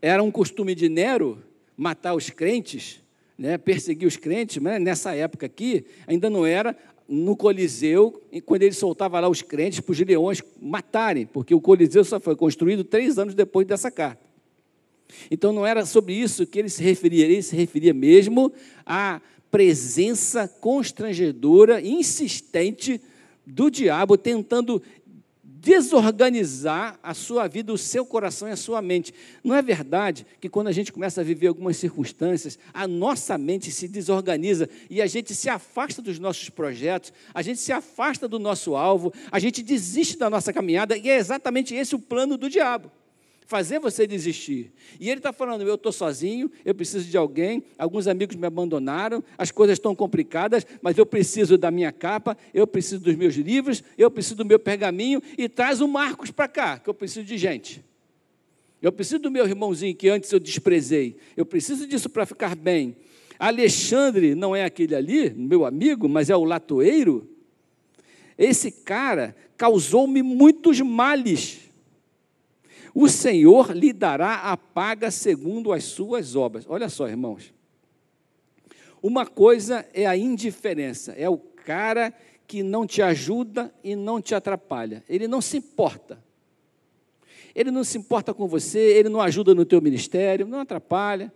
Era 0.00 0.22
um 0.22 0.30
costume 0.30 0.74
de 0.74 0.88
Nero 0.88 1.42
matar 1.76 2.14
os 2.14 2.30
crentes, 2.30 3.02
né, 3.36 3.58
perseguir 3.58 4.06
os 4.06 4.16
crentes, 4.16 4.58
mas 4.58 4.80
nessa 4.80 5.14
época 5.14 5.46
aqui 5.46 5.84
ainda 6.06 6.30
não 6.30 6.46
era 6.46 6.76
no 7.08 7.36
Coliseu, 7.36 8.22
quando 8.46 8.62
ele 8.62 8.74
soltava 8.74 9.20
lá 9.20 9.28
os 9.28 9.42
crentes 9.42 9.80
para 9.80 9.92
os 9.92 10.00
leões 10.00 10.42
matarem, 10.60 11.26
porque 11.26 11.54
o 11.54 11.60
Coliseu 11.60 12.04
só 12.04 12.18
foi 12.18 12.34
construído 12.34 12.82
três 12.82 13.18
anos 13.18 13.34
depois 13.34 13.66
dessa 13.66 13.90
carta. 13.90 14.24
Então 15.30 15.52
não 15.52 15.66
era 15.66 15.84
sobre 15.84 16.14
isso 16.14 16.46
que 16.46 16.58
ele 16.58 16.68
se 16.68 16.82
referia, 16.82 17.24
ele 17.24 17.42
se 17.42 17.54
referia 17.54 17.92
mesmo 17.92 18.52
à 18.86 19.20
presença 19.50 20.48
constrangedora, 20.48 21.80
insistente 21.80 23.00
do 23.46 23.70
diabo 23.70 24.16
tentando 24.16 24.82
desorganizar 25.64 26.98
a 27.02 27.14
sua 27.14 27.48
vida, 27.48 27.72
o 27.72 27.78
seu 27.78 28.04
coração 28.04 28.46
e 28.46 28.52
a 28.52 28.56
sua 28.56 28.82
mente. 28.82 29.14
Não 29.42 29.54
é 29.54 29.62
verdade 29.62 30.26
que 30.38 30.48
quando 30.48 30.68
a 30.68 30.72
gente 30.72 30.92
começa 30.92 31.22
a 31.22 31.24
viver 31.24 31.46
algumas 31.46 31.78
circunstâncias, 31.78 32.58
a 32.72 32.86
nossa 32.86 33.38
mente 33.38 33.70
se 33.70 33.88
desorganiza 33.88 34.68
e 34.90 35.00
a 35.00 35.06
gente 35.06 35.34
se 35.34 35.48
afasta 35.48 36.02
dos 36.02 36.18
nossos 36.18 36.50
projetos, 36.50 37.12
a 37.32 37.40
gente 37.40 37.58
se 37.58 37.72
afasta 37.72 38.28
do 38.28 38.38
nosso 38.38 38.76
alvo, 38.76 39.12
a 39.32 39.38
gente 39.38 39.62
desiste 39.62 40.18
da 40.18 40.28
nossa 40.28 40.52
caminhada 40.52 40.96
e 40.96 41.08
é 41.08 41.16
exatamente 41.16 41.74
esse 41.74 41.94
o 41.94 41.98
plano 41.98 42.36
do 42.36 42.50
diabo 42.50 42.92
fazer 43.46 43.78
você 43.78 44.06
desistir. 44.06 44.72
E 44.98 45.08
ele 45.08 45.18
está 45.18 45.32
falando: 45.32 45.62
eu 45.62 45.74
estou 45.74 45.92
sozinho, 45.92 46.50
eu 46.64 46.74
preciso 46.74 47.08
de 47.08 47.16
alguém, 47.16 47.62
alguns 47.78 48.06
amigos 48.06 48.36
me 48.36 48.46
abandonaram, 48.46 49.22
as 49.36 49.50
coisas 49.50 49.76
estão 49.76 49.94
complicadas, 49.94 50.66
mas 50.82 50.96
eu 50.96 51.06
preciso 51.06 51.56
da 51.56 51.70
minha 51.70 51.92
capa, 51.92 52.36
eu 52.52 52.66
preciso 52.66 53.00
dos 53.00 53.14
meus 53.14 53.34
livros, 53.34 53.82
eu 53.96 54.10
preciso 54.10 54.36
do 54.36 54.44
meu 54.44 54.58
pergaminho, 54.58 55.22
e 55.36 55.48
traz 55.48 55.80
o 55.80 55.88
Marcos 55.88 56.30
para 56.30 56.48
cá, 56.48 56.78
que 56.78 56.88
eu 56.88 56.94
preciso 56.94 57.24
de 57.24 57.38
gente. 57.38 57.84
Eu 58.80 58.92
preciso 58.92 59.18
do 59.20 59.30
meu 59.30 59.46
irmãozinho 59.46 59.94
que 59.94 60.08
antes 60.10 60.30
eu 60.30 60.38
desprezei. 60.38 61.16
Eu 61.34 61.46
preciso 61.46 61.86
disso 61.86 62.10
para 62.10 62.26
ficar 62.26 62.54
bem. 62.54 62.94
Alexandre 63.38 64.34
não 64.34 64.54
é 64.54 64.62
aquele 64.62 64.94
ali, 64.94 65.30
meu 65.30 65.64
amigo, 65.64 66.06
mas 66.06 66.28
é 66.28 66.36
o 66.36 66.44
latoeiro. 66.44 67.26
Esse 68.36 68.70
cara 68.70 69.34
causou-me 69.56 70.22
muitos 70.22 70.80
males 70.80 71.63
o 72.94 73.08
Senhor 73.08 73.72
lhe 73.72 73.92
dará 73.92 74.36
a 74.52 74.56
paga 74.56 75.10
segundo 75.10 75.72
as 75.72 75.82
suas 75.82 76.36
obras. 76.36 76.64
Olha 76.68 76.88
só, 76.88 77.08
irmãos. 77.08 77.52
Uma 79.02 79.26
coisa 79.26 79.84
é 79.92 80.06
a 80.06 80.16
indiferença, 80.16 81.12
é 81.12 81.28
o 81.28 81.36
cara 81.36 82.14
que 82.46 82.62
não 82.62 82.86
te 82.86 83.02
ajuda 83.02 83.74
e 83.82 83.96
não 83.96 84.22
te 84.22 84.34
atrapalha. 84.34 85.02
Ele 85.08 85.26
não 85.26 85.40
se 85.40 85.56
importa. 85.56 86.22
Ele 87.54 87.70
não 87.70 87.84
se 87.84 87.98
importa 87.98 88.32
com 88.32 88.46
você, 88.46 88.78
ele 88.78 89.08
não 89.08 89.20
ajuda 89.20 89.54
no 89.54 89.64
teu 89.64 89.80
ministério, 89.80 90.46
não 90.46 90.60
atrapalha. 90.60 91.32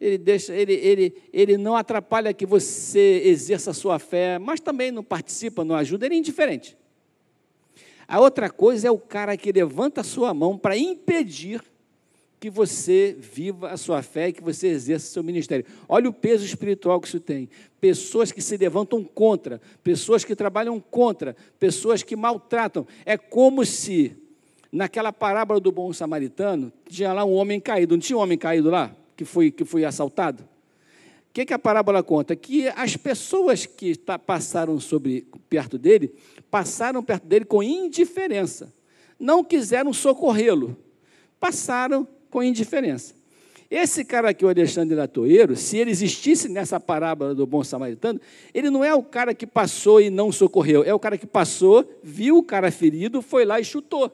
Ele 0.00 0.16
deixa, 0.16 0.54
ele, 0.54 0.72
ele, 0.72 1.14
ele 1.30 1.56
não 1.58 1.76
atrapalha 1.76 2.32
que 2.32 2.46
você 2.46 3.22
exerça 3.24 3.70
a 3.70 3.74
sua 3.74 3.98
fé, 3.98 4.38
mas 4.38 4.60
também 4.60 4.90
não 4.90 5.04
participa, 5.04 5.62
não 5.62 5.74
ajuda, 5.74 6.06
ele 6.06 6.14
é 6.14 6.18
indiferente. 6.18 6.76
A 8.10 8.18
outra 8.18 8.50
coisa 8.50 8.88
é 8.88 8.90
o 8.90 8.98
cara 8.98 9.36
que 9.36 9.52
levanta 9.52 10.00
a 10.00 10.04
sua 10.04 10.34
mão 10.34 10.58
para 10.58 10.76
impedir 10.76 11.62
que 12.40 12.50
você 12.50 13.16
viva 13.16 13.70
a 13.70 13.76
sua 13.76 14.02
fé 14.02 14.28
e 14.28 14.32
que 14.32 14.42
você 14.42 14.66
exerça 14.66 15.12
seu 15.12 15.22
ministério. 15.22 15.64
Olha 15.88 16.08
o 16.08 16.12
peso 16.12 16.44
espiritual 16.44 17.00
que 17.00 17.06
isso 17.06 17.20
tem. 17.20 17.48
Pessoas 17.80 18.32
que 18.32 18.42
se 18.42 18.56
levantam 18.56 19.04
contra, 19.04 19.60
pessoas 19.84 20.24
que 20.24 20.34
trabalham 20.34 20.80
contra, 20.80 21.36
pessoas 21.60 22.02
que 22.02 22.16
maltratam. 22.16 22.84
É 23.06 23.16
como 23.16 23.64
se, 23.64 24.16
naquela 24.72 25.12
parábola 25.12 25.60
do 25.60 25.70
bom 25.70 25.92
samaritano, 25.92 26.72
tinha 26.88 27.12
lá 27.12 27.24
um 27.24 27.34
homem 27.34 27.60
caído. 27.60 27.94
Não 27.94 28.00
tinha 28.00 28.16
um 28.16 28.22
homem 28.22 28.36
caído 28.36 28.70
lá, 28.70 28.92
que 29.16 29.24
foi, 29.24 29.52
que 29.52 29.64
foi 29.64 29.84
assaltado? 29.84 30.49
O 31.30 31.32
que, 31.32 31.46
que, 31.46 31.54
a 31.54 31.58
parábola 31.58 32.02
conta? 32.02 32.34
Que 32.34 32.66
as 32.68 32.96
pessoas 32.96 33.64
que 33.64 33.96
passaram 34.26 34.80
sobre 34.80 35.28
perto 35.48 35.78
dele, 35.78 36.12
passaram 36.50 37.02
perto 37.04 37.24
dele 37.24 37.44
com 37.44 37.62
indiferença. 37.62 38.74
Não 39.16 39.44
quiseram 39.44 39.92
socorrê-lo. 39.92 40.76
Passaram 41.38 42.06
com 42.28 42.42
indiferença. 42.42 43.14
Esse 43.70 44.04
cara 44.04 44.30
aqui, 44.30 44.44
o 44.44 44.48
Alexandre 44.48 44.96
Latoeiro, 44.96 45.54
se 45.54 45.76
ele 45.76 45.92
existisse 45.92 46.48
nessa 46.48 46.80
parábola 46.80 47.32
do 47.32 47.46
bom 47.46 47.62
samaritano, 47.62 48.20
ele 48.52 48.68
não 48.68 48.84
é 48.84 48.92
o 48.92 49.02
cara 49.02 49.32
que 49.32 49.46
passou 49.46 50.00
e 50.00 50.10
não 50.10 50.32
socorreu, 50.32 50.82
é 50.82 50.92
o 50.92 50.98
cara 50.98 51.16
que 51.16 51.26
passou, 51.26 51.88
viu 52.02 52.38
o 52.38 52.42
cara 52.42 52.72
ferido, 52.72 53.22
foi 53.22 53.44
lá 53.44 53.60
e 53.60 53.64
chutou, 53.64 54.10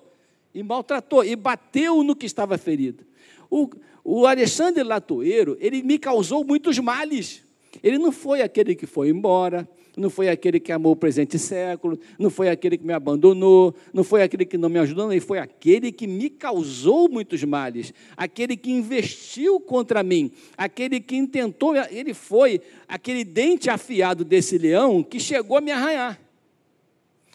e 0.54 0.62
maltratou, 0.62 1.24
e 1.24 1.34
bateu 1.34 2.02
no 2.02 2.14
que 2.14 2.26
estava 2.26 2.58
ferido. 2.58 3.02
O, 3.50 3.70
o 4.08 4.24
Alexandre 4.24 4.84
Latoeiro, 4.84 5.56
ele 5.58 5.82
me 5.82 5.98
causou 5.98 6.44
muitos 6.44 6.78
males. 6.78 7.42
Ele 7.82 7.98
não 7.98 8.12
foi 8.12 8.40
aquele 8.40 8.76
que 8.76 8.86
foi 8.86 9.08
embora, 9.08 9.68
não 9.96 10.08
foi 10.08 10.28
aquele 10.28 10.60
que 10.60 10.70
amou 10.70 10.92
o 10.92 10.96
presente 10.96 11.36
século, 11.40 11.98
não 12.16 12.30
foi 12.30 12.48
aquele 12.48 12.78
que 12.78 12.86
me 12.86 12.92
abandonou, 12.92 13.74
não 13.92 14.04
foi 14.04 14.22
aquele 14.22 14.44
que 14.44 14.56
não 14.56 14.68
me 14.68 14.78
ajudou, 14.78 15.10
ele 15.10 15.20
foi 15.20 15.40
aquele 15.40 15.90
que 15.90 16.06
me 16.06 16.30
causou 16.30 17.08
muitos 17.08 17.42
males, 17.42 17.92
aquele 18.16 18.56
que 18.56 18.70
investiu 18.70 19.58
contra 19.58 20.04
mim, 20.04 20.30
aquele 20.56 21.00
que 21.00 21.16
intentou, 21.16 21.74
ele 21.90 22.14
foi 22.14 22.60
aquele 22.86 23.24
dente 23.24 23.68
afiado 23.68 24.24
desse 24.24 24.56
leão 24.56 25.02
que 25.02 25.18
chegou 25.18 25.56
a 25.56 25.60
me 25.60 25.72
arranhar. 25.72 26.25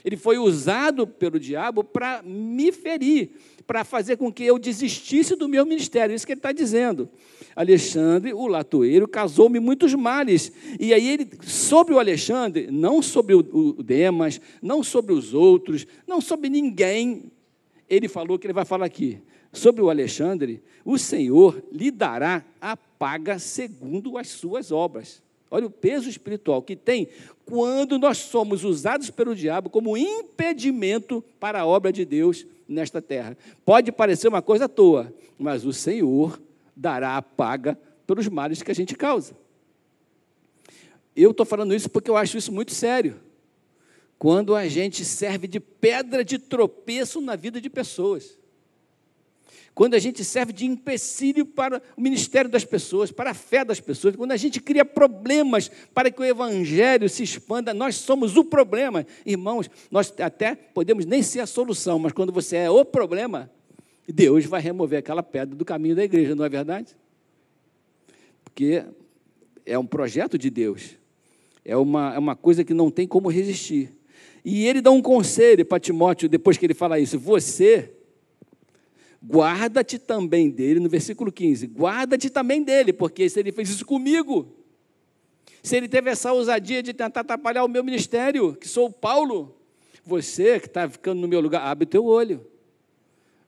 Ele 0.04 0.18
foi 0.18 0.38
usado 0.38 1.06
pelo 1.06 1.40
diabo 1.40 1.84
para 1.84 2.22
me 2.24 2.72
ferir, 2.72 3.32
para 3.68 3.84
fazer 3.84 4.18
com 4.18 4.32
que 4.32 4.44
eu 4.44 4.58
desistisse 4.58 5.36
do 5.36 5.48
meu 5.48 5.66
ministério. 5.66 6.16
Isso 6.16 6.26
que 6.26 6.34
ele 6.34 6.40
está 6.40 6.52
dizendo. 6.52 7.10
Alexandre, 7.56 8.34
o 8.34 8.48
latoeiro, 8.48 9.08
casou-me 9.08 9.60
muitos 9.60 9.94
males. 9.94 10.52
E 10.80 10.94
aí 10.94 11.08
ele, 11.08 11.30
sobre 11.44 11.94
o 11.94 12.00
Alexandre, 12.00 12.70
não 12.72 13.02
sobre 13.02 13.36
o 13.36 13.84
Demas, 13.84 14.42
não 14.62 14.84
sobre 14.84 15.14
os 15.14 15.34
outros, 15.34 15.86
não 16.08 16.20
sobre 16.22 16.50
ninguém, 16.50 17.32
ele 17.90 18.08
falou 18.08 18.40
que 18.40 18.48
ele 18.48 18.54
vai 18.54 18.66
falar 18.66 18.86
aqui. 18.86 19.20
Sobre 19.54 19.82
o 19.82 19.90
Alexandre, 19.90 20.64
o 20.86 20.98
Senhor 20.98 21.62
lhe 21.72 21.92
dará 21.92 22.44
a 22.60 22.78
paga 22.78 23.38
segundo 23.38 24.18
as 24.18 24.30
suas 24.30 24.72
obras. 24.72 25.22
Olha 25.54 25.68
o 25.68 25.70
peso 25.70 26.10
espiritual 26.10 26.62
que 26.62 26.78
tem 26.78 27.10
quando 27.46 28.00
nós 28.00 28.18
somos 28.20 28.64
usados 28.64 29.10
pelo 29.10 29.36
diabo 29.36 29.70
como 29.70 29.98
impedimento 29.98 31.22
para 31.38 31.60
a 31.60 31.66
obra 31.66 31.92
de 31.92 32.06
Deus 32.06 32.48
nesta 32.66 33.02
terra. 33.02 33.38
Pode 33.66 33.92
parecer 33.92 34.30
uma 34.30 34.42
coisa 34.42 34.66
à 34.66 34.70
toa, 34.70 35.14
mas 35.38 35.66
o 35.66 35.74
Senhor 35.74 36.42
dará 36.74 37.18
a 37.18 37.22
paga 37.22 37.78
pelos 38.08 38.30
males 38.30 38.64
que 38.64 38.72
a 38.72 38.74
gente 38.74 38.96
causa. 38.96 39.36
Eu 41.14 41.32
estou 41.32 41.46
falando 41.46 41.76
isso 41.76 41.90
porque 41.90 42.10
eu 42.10 42.16
acho 42.16 42.38
isso 42.38 42.54
muito 42.54 42.74
sério. 42.74 43.20
Quando 44.18 44.56
a 44.56 44.70
gente 44.70 45.04
serve 45.04 45.48
de 45.48 45.60
pedra 45.60 46.24
de 46.24 46.40
tropeço 46.40 47.20
na 47.20 47.36
vida 47.36 47.60
de 47.60 47.70
pessoas 47.70 48.40
quando 49.74 49.94
a 49.94 50.00
gente 50.00 50.24
serve 50.24 50.52
de 50.52 50.66
empecilho 50.66 51.46
para 51.46 51.82
o 51.96 52.02
ministério 52.02 52.50
das 52.50 52.66
pessoas, 52.66 53.12
para 53.12 53.32
a 53.32 53.34
fé 53.34 53.64
das 53.64 53.80
pessoas, 53.80 54.16
quando 54.16 54.32
a 54.32 54.38
gente 54.38 54.60
cria 54.60 54.84
problemas 54.84 55.72
para 55.94 56.12
que 56.12 56.22
o 56.22 56.26
evangelho 56.26 57.08
se 57.10 57.24
expanda, 57.24 57.74
nós 57.74 57.96
somos 57.96 58.36
o 58.36 58.44
problema. 58.44 59.06
Irmãos, 59.26 59.70
nós 59.90 60.14
até 60.20 60.56
podemos 60.56 61.06
nem 61.06 61.24
ser 61.24 61.40
a 61.40 61.46
solução, 61.46 61.98
mas 61.98 62.12
quando 62.12 62.32
você 62.32 62.58
é 62.58 62.70
o 62.70 62.84
problema, 62.84 63.50
Deus 64.08 64.46
vai 64.46 64.62
remover 64.62 65.00
aquela 65.00 65.24
pedra 65.24 65.56
do 65.56 65.64
caminho 65.64 65.96
da 65.96 66.04
igreja, 66.04 66.36
não 66.36 66.46
é 66.46 66.50
verdade? 66.50 66.96
Porque 68.44 68.84
é 69.66 69.78
um 69.78 69.86
projeto 69.86 70.38
de 70.38 70.50
Deus, 70.50 70.98
é 71.64 71.78
uma, 71.78 72.14
é 72.14 72.20
uma 72.20 72.36
coisa 72.36 72.64
que 72.64 72.74
não 72.74 72.92
tem 72.92 73.08
como 73.08 73.30
resistir. 73.30 73.96
E 74.44 74.66
ele 74.66 74.82
dá 74.82 74.92
um 74.92 75.02
conselho 75.02 75.66
para 75.66 75.80
Timóteo, 75.80 76.28
depois 76.28 76.58
que 76.58 76.66
ele 76.66 76.74
fala 76.74 77.00
isso: 77.00 77.18
você 77.18 77.92
guarda-te 79.24 80.00
também 80.00 80.50
dele, 80.50 80.80
no 80.80 80.90
versículo 80.90 81.32
15, 81.32 81.68
guarda-te 81.68 82.30
também 82.30 82.64
dele, 82.64 82.92
porque 82.92 83.30
se 83.30 83.40
ele 83.40 83.52
fez 83.52 83.70
isso 83.70 83.86
comigo, 83.86 84.48
se 85.62 85.76
ele 85.76 85.88
teve 85.88 86.10
essa 86.10 86.34
ousadia 86.34 86.82
de 86.82 86.94
tentar 86.94 87.22
atrapalhar 87.22 87.64
o 87.64 87.68
meu 87.68 87.84
ministério, 87.84 88.56
que 88.56 88.68
sou 88.68 88.92
Paulo, 88.92 89.56
você 90.04 90.60
que 90.60 90.66
está 90.66 90.90
ficando 90.90 91.22
no 91.22 91.28
meu 91.28 91.40
lugar, 91.40 91.62
abre 91.62 91.84
o 91.84 91.88
teu 91.88 92.06
olho. 92.06 92.46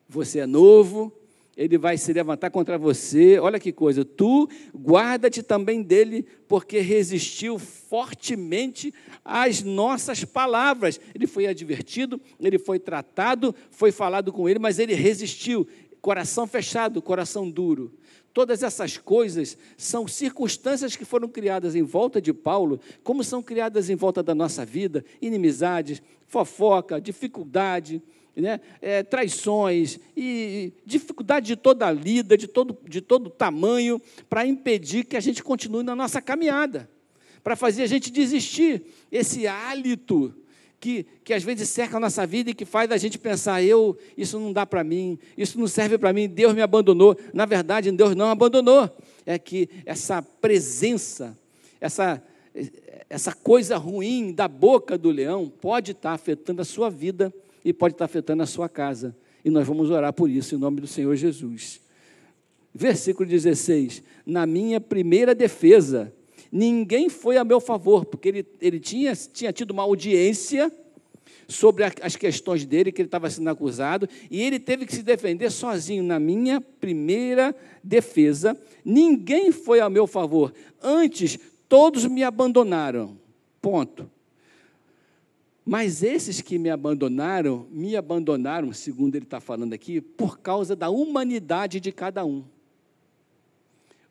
Você 0.08 0.40
é 0.40 0.46
novo, 0.46 1.12
ele 1.56 1.78
vai 1.78 1.98
se 1.98 2.12
levantar 2.12 2.50
contra 2.50 2.78
você. 2.78 3.38
Olha 3.40 3.60
que 3.60 3.72
coisa, 3.72 4.04
tu 4.04 4.50
guarda-te 4.76 5.44
também 5.44 5.82
dele, 5.82 6.26
porque 6.48 6.80
resistiu 6.80 7.60
fortemente 7.60 8.94
às 9.24 9.62
nossas 9.62 10.26
palavras. 10.26 11.00
Ele 11.14 11.28
foi 11.28 11.46
advertido, 11.46 12.20
ele 12.40 12.58
foi 12.58 12.80
tratado, 12.80 13.54
foi 13.70 13.92
falado 13.92 14.32
com 14.32 14.50
ele, 14.50 14.60
mas 14.60 14.80
ele 14.80 14.94
resistiu. 14.94 15.68
Coração 16.02 16.46
fechado, 16.46 17.02
coração 17.02 17.50
duro. 17.50 17.94
Todas 18.34 18.64
essas 18.64 18.98
coisas 18.98 19.56
são 19.78 20.08
circunstâncias 20.08 20.96
que 20.96 21.06
foram 21.06 21.30
criadas 21.30 21.76
em 21.76 21.84
volta 21.84 22.20
de 22.20 22.34
Paulo, 22.34 22.80
como 23.04 23.24
são 23.24 23.44
criadas 23.44 23.92
em 23.92 23.96
volta 23.96 24.24
da 24.24 24.34
nossa 24.34 24.66
vida: 24.66 25.06
inimizades, 25.22 26.02
fofoca, 26.26 27.00
dificuldade, 27.00 28.02
né, 28.36 28.60
é, 28.82 29.04
traições 29.04 30.00
e 30.18 30.74
dificuldade 30.86 31.48
de 31.48 31.56
toda 31.56 31.88
a 31.88 31.92
lida, 31.92 32.38
de 32.38 32.48
todo, 32.48 32.78
de 32.88 33.02
todo 33.02 33.30
tamanho, 33.30 34.02
para 34.30 34.46
impedir 34.46 35.06
que 35.06 35.16
a 35.16 35.20
gente 35.20 35.44
continue 35.44 35.84
na 35.84 35.96
nossa 35.96 36.22
caminhada, 36.22 36.90
para 37.44 37.56
fazer 37.56 37.84
a 37.84 37.88
gente 37.88 38.12
desistir. 38.12 38.84
Esse 39.12 39.46
hálito 39.46 40.34
que, 40.80 41.06
que 41.24 41.34
às 41.34 41.44
vezes 41.44 41.70
cerca 41.70 41.98
a 41.98 42.00
nossa 42.00 42.26
vida 42.26 42.50
e 42.50 42.54
que 42.54 42.66
faz 42.66 42.92
a 42.92 42.98
gente 42.98 43.18
pensar: 43.18 43.64
eu, 43.64 43.98
isso 44.18 44.40
não 44.40 44.52
dá 44.52 44.66
para 44.66 44.84
mim, 44.84 45.18
isso 45.38 45.60
não 45.60 45.68
serve 45.68 45.98
para 45.98 46.12
mim, 46.12 46.28
Deus 46.28 46.54
me 46.54 46.62
abandonou. 46.62 47.16
Na 47.34 47.46
verdade, 47.46 47.92
Deus 47.92 48.16
não 48.16 48.30
abandonou. 48.30 48.90
É 49.26 49.40
que 49.40 49.70
essa 49.86 50.22
presença, 50.22 51.38
essa, 51.80 52.22
essa 53.10 53.32
coisa 53.32 53.78
ruim 53.78 54.34
da 54.34 54.48
boca 54.50 54.98
do 54.98 55.10
leão 55.10 55.48
pode 55.62 55.92
estar 55.92 56.12
afetando 56.12 56.62
a 56.62 56.66
sua 56.66 56.90
vida 56.90 57.34
e 57.64 57.72
pode 57.74 57.96
estar 57.96 58.06
afetando 58.06 58.44
a 58.44 58.46
sua 58.46 58.68
casa. 58.68 59.16
E 59.44 59.50
nós 59.50 59.68
vamos 59.68 59.90
orar 59.90 60.14
por 60.14 60.30
isso 60.30 60.56
em 60.56 60.58
nome 60.58 60.82
do 60.82 60.88
Senhor 60.88 61.16
Jesus. 61.16 61.82
Versículo 62.74 63.28
16: 63.28 64.04
Na 64.26 64.46
minha 64.46 64.80
primeira 64.82 65.36
defesa, 65.36 66.14
ninguém 66.52 67.10
foi 67.10 67.38
a 67.38 67.44
meu 67.44 67.60
favor, 67.60 68.06
porque 68.06 68.30
ele, 68.30 68.48
ele 68.62 68.80
tinha, 68.80 69.16
tinha 69.16 69.52
tido 69.52 69.72
uma 69.72 69.84
audiência 69.84 70.72
sobre 71.48 71.84
as 72.02 72.16
questões 72.16 72.66
dele, 72.66 72.92
que 72.92 73.02
ele 73.02 73.08
estava 73.08 73.30
sendo 73.30 73.50
acusado, 73.50 74.08
e 74.32 74.42
ele 74.42 74.60
teve 74.60 74.86
que 74.86 74.96
se 74.96 75.04
defender 75.04 75.52
sozinho. 75.52 76.04
Na 76.04 76.20
minha 76.20 76.60
primeira 76.60 77.56
defesa, 77.84 78.58
ninguém 78.84 79.52
foi 79.52 79.80
a 79.80 79.90
meu 79.90 80.08
favor. 80.08 80.54
Antes, 80.82 81.38
todos 81.68 82.06
me 82.06 82.24
abandonaram. 82.24 83.18
Ponto. 83.62 84.10
Mas 85.66 86.04
esses 86.04 86.42
que 86.42 86.58
me 86.58 86.70
abandonaram, 86.70 87.66
me 87.72 87.96
abandonaram, 87.96 88.74
segundo 88.74 89.16
ele 89.16 89.24
está 89.24 89.40
falando 89.40 89.74
aqui, 89.74 90.02
por 90.02 90.40
causa 90.40 90.76
da 90.76 90.90
humanidade 90.90 91.80
de 91.80 91.92
cada 91.92 92.26
um. 92.26 92.44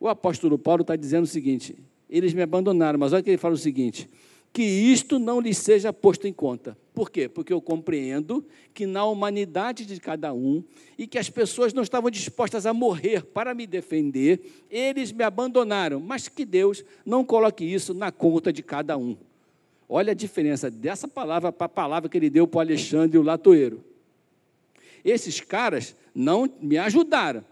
O 0.00 0.08
apóstolo 0.08 0.58
Paulo 0.58 0.80
está 0.82 0.96
dizendo 0.96 1.24
o 1.24 1.28
seguinte: 1.28 1.76
eles 2.08 2.32
me 2.32 2.42
abandonaram, 2.42 2.98
mas 2.98 3.12
olha 3.12 3.22
que 3.22 3.30
ele 3.30 3.36
fala 3.36 3.54
o 3.54 3.58
seguinte: 3.58 4.08
que 4.52 4.62
isto 4.62 5.18
não 5.18 5.40
lhes 5.40 5.58
seja 5.58 5.92
posto 5.92 6.26
em 6.26 6.32
conta. 6.32 6.76
Por 6.94 7.10
quê? 7.10 7.28
Porque 7.28 7.52
eu 7.52 7.60
compreendo 7.60 8.44
que 8.74 8.84
na 8.84 9.04
humanidade 9.04 9.86
de 9.86 9.98
cada 9.98 10.34
um 10.34 10.62
e 10.98 11.06
que 11.06 11.18
as 11.18 11.30
pessoas 11.30 11.72
não 11.72 11.82
estavam 11.82 12.10
dispostas 12.10 12.66
a 12.66 12.74
morrer 12.74 13.24
para 13.24 13.54
me 13.54 13.66
defender, 13.66 14.64
eles 14.70 15.10
me 15.10 15.24
abandonaram, 15.24 16.00
mas 16.00 16.28
que 16.28 16.44
Deus 16.44 16.84
não 17.04 17.24
coloque 17.24 17.64
isso 17.64 17.94
na 17.94 18.12
conta 18.12 18.52
de 18.52 18.62
cada 18.62 18.96
um. 18.98 19.16
Olha 19.88 20.12
a 20.12 20.14
diferença 20.14 20.70
dessa 20.70 21.06
palavra 21.06 21.52
para 21.52 21.66
a 21.66 21.68
palavra 21.68 22.08
que 22.08 22.16
ele 22.16 22.30
deu 22.30 22.46
para 22.46 22.58
o 22.58 22.60
Alexandre 22.60 23.18
o 23.18 23.22
latoeiro. 23.22 23.84
Esses 25.04 25.40
caras 25.40 25.96
não 26.14 26.48
me 26.60 26.78
ajudaram, 26.78 27.44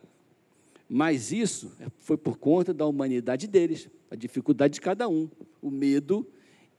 mas 0.88 1.32
isso 1.32 1.72
foi 1.98 2.16
por 2.16 2.38
conta 2.38 2.72
da 2.72 2.86
humanidade 2.86 3.46
deles, 3.46 3.88
a 4.10 4.16
dificuldade 4.16 4.74
de 4.74 4.80
cada 4.80 5.08
um, 5.08 5.28
o 5.60 5.70
medo. 5.70 6.26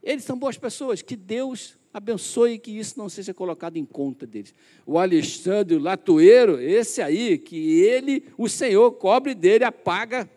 Eles 0.01 0.23
são 0.23 0.37
boas 0.37 0.57
pessoas, 0.57 1.01
que 1.01 1.15
Deus 1.15 1.77
abençoe 1.93 2.57
que 2.57 2.71
isso 2.71 2.97
não 2.97 3.09
seja 3.09 3.33
colocado 3.33 3.77
em 3.77 3.85
conta 3.85 4.25
deles. 4.25 4.53
O 4.85 4.97
Alexandre, 4.97 5.75
o 5.75 5.79
latoeiro, 5.79 6.59
esse 6.59 7.01
aí, 7.01 7.37
que 7.37 7.81
ele, 7.81 8.25
o 8.37 8.47
Senhor, 8.47 8.91
cobre 8.93 9.35
dele 9.35 9.63
a 9.63 9.71
paga 9.71 10.29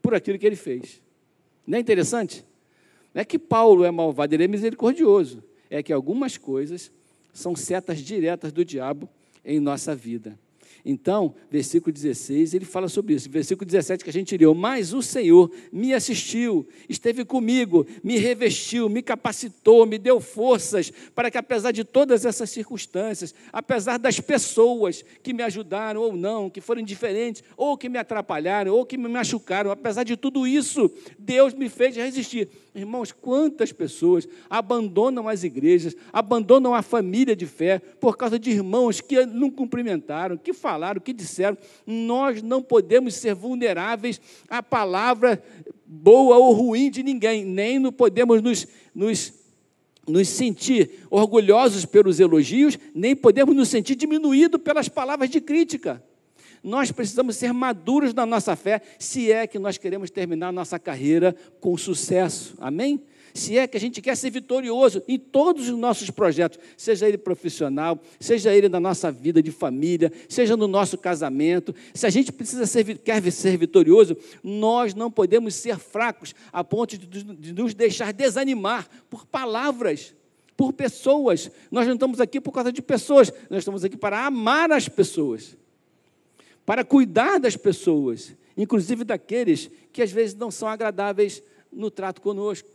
por 0.00 0.14
aquilo 0.14 0.38
que 0.38 0.46
ele 0.46 0.56
fez. 0.56 1.00
Não 1.66 1.78
é 1.78 1.80
interessante? 1.80 2.44
Não 3.14 3.22
é 3.22 3.24
que 3.24 3.38
Paulo 3.38 3.84
é 3.84 3.90
malvado, 3.90 4.34
ele 4.34 4.44
é 4.44 4.48
misericordioso. 4.48 5.42
É 5.70 5.82
que 5.82 5.92
algumas 5.92 6.36
coisas 6.36 6.90
são 7.32 7.56
setas 7.56 8.00
diretas 8.00 8.52
do 8.52 8.64
diabo 8.64 9.08
em 9.44 9.58
nossa 9.58 9.94
vida. 9.94 10.38
Então, 10.84 11.34
versículo 11.48 11.92
16, 11.92 12.54
ele 12.54 12.64
fala 12.64 12.88
sobre 12.88 13.14
isso. 13.14 13.30
Versículo 13.30 13.64
17 13.64 14.02
que 14.02 14.10
a 14.10 14.12
gente 14.12 14.36
leu: 14.36 14.52
Mas 14.52 14.92
o 14.92 15.00
Senhor 15.00 15.50
me 15.72 15.94
assistiu, 15.94 16.66
esteve 16.88 17.24
comigo, 17.24 17.86
me 18.02 18.18
revestiu, 18.18 18.88
me 18.88 19.00
capacitou, 19.00 19.86
me 19.86 19.96
deu 19.96 20.20
forças 20.20 20.92
para 21.14 21.30
que, 21.30 21.38
apesar 21.38 21.70
de 21.70 21.84
todas 21.84 22.24
essas 22.24 22.50
circunstâncias, 22.50 23.32
apesar 23.52 23.96
das 23.96 24.18
pessoas 24.18 25.04
que 25.22 25.32
me 25.32 25.42
ajudaram 25.44 26.00
ou 26.00 26.16
não, 26.16 26.50
que 26.50 26.60
foram 26.60 26.82
diferentes, 26.82 27.44
ou 27.56 27.76
que 27.76 27.88
me 27.88 27.98
atrapalharam, 27.98 28.74
ou 28.74 28.84
que 28.84 28.98
me 28.98 29.08
machucaram, 29.08 29.70
apesar 29.70 30.02
de 30.02 30.16
tudo 30.16 30.46
isso, 30.46 30.90
Deus 31.16 31.54
me 31.54 31.68
fez 31.68 31.94
resistir. 31.94 32.48
Irmãos, 32.74 33.12
quantas 33.12 33.70
pessoas 33.70 34.26
abandonam 34.48 35.28
as 35.28 35.44
igrejas, 35.44 35.94
abandonam 36.10 36.74
a 36.74 36.80
família 36.80 37.36
de 37.36 37.44
fé 37.44 37.78
por 37.78 38.16
causa 38.16 38.38
de 38.38 38.50
irmãos 38.50 38.98
que 38.98 39.26
não 39.26 39.50
cumprimentaram, 39.50 40.38
que 40.38 40.54
falaram, 40.54 40.98
que 40.98 41.12
disseram. 41.12 41.58
Nós 41.86 42.42
não 42.42 42.62
podemos 42.62 43.14
ser 43.14 43.34
vulneráveis 43.34 44.18
à 44.48 44.62
palavra 44.62 45.42
boa 45.84 46.38
ou 46.38 46.52
ruim 46.52 46.90
de 46.90 47.02
ninguém, 47.02 47.44
nem 47.44 47.78
não 47.78 47.92
podemos 47.92 48.40
nos, 48.40 48.66
nos, 48.94 49.34
nos 50.08 50.28
sentir 50.28 51.06
orgulhosos 51.10 51.84
pelos 51.84 52.20
elogios, 52.20 52.78
nem 52.94 53.14
podemos 53.14 53.54
nos 53.54 53.68
sentir 53.68 53.96
diminuídos 53.96 54.62
pelas 54.62 54.88
palavras 54.88 55.28
de 55.28 55.42
crítica. 55.42 56.02
Nós 56.62 56.92
precisamos 56.92 57.36
ser 57.36 57.52
maduros 57.52 58.14
na 58.14 58.24
nossa 58.24 58.54
fé, 58.54 58.80
se 58.98 59.32
é 59.32 59.46
que 59.46 59.58
nós 59.58 59.78
queremos 59.78 60.10
terminar 60.10 60.52
nossa 60.52 60.78
carreira 60.78 61.34
com 61.60 61.76
sucesso. 61.76 62.54
Amém? 62.58 63.02
se 63.34 63.56
é 63.56 63.66
que 63.66 63.76
a 63.76 63.80
gente 63.80 64.00
quer 64.00 64.16
ser 64.16 64.30
vitorioso 64.30 65.02
em 65.08 65.18
todos 65.18 65.68
os 65.68 65.78
nossos 65.78 66.10
projetos, 66.10 66.58
seja 66.76 67.08
ele 67.08 67.18
profissional, 67.18 68.00
seja 68.20 68.54
ele 68.54 68.68
na 68.68 68.80
nossa 68.80 69.10
vida 69.10 69.42
de 69.42 69.50
família, 69.50 70.12
seja 70.28 70.56
no 70.56 70.68
nosso 70.68 70.98
casamento, 70.98 71.74
se 71.94 72.06
a 72.06 72.10
gente 72.10 72.32
precisa 72.32 72.66
ser, 72.66 72.98
quer 72.98 73.22
ser 73.30 73.56
vitorioso, 73.56 74.16
nós 74.42 74.94
não 74.94 75.10
podemos 75.10 75.54
ser 75.54 75.78
fracos 75.78 76.34
a 76.52 76.62
ponto 76.62 76.98
de, 76.98 77.06
de 77.06 77.52
nos 77.52 77.74
deixar 77.74 78.12
desanimar 78.12 78.88
por 79.08 79.24
palavras, 79.26 80.14
por 80.56 80.72
pessoas. 80.72 81.50
Nós 81.70 81.86
não 81.86 81.94
estamos 81.94 82.20
aqui 82.20 82.40
por 82.40 82.52
causa 82.52 82.72
de 82.72 82.82
pessoas, 82.82 83.32
nós 83.48 83.60
estamos 83.60 83.84
aqui 83.84 83.96
para 83.96 84.26
amar 84.26 84.70
as 84.70 84.88
pessoas, 84.88 85.56
para 86.64 86.84
cuidar 86.84 87.38
das 87.38 87.56
pessoas, 87.56 88.32
inclusive 88.56 89.04
daqueles 89.04 89.70
que 89.92 90.02
às 90.02 90.10
vezes 90.10 90.34
não 90.34 90.50
são 90.50 90.68
agradáveis 90.68 91.42
no 91.72 91.90
trato 91.90 92.20
conosco. 92.20 92.68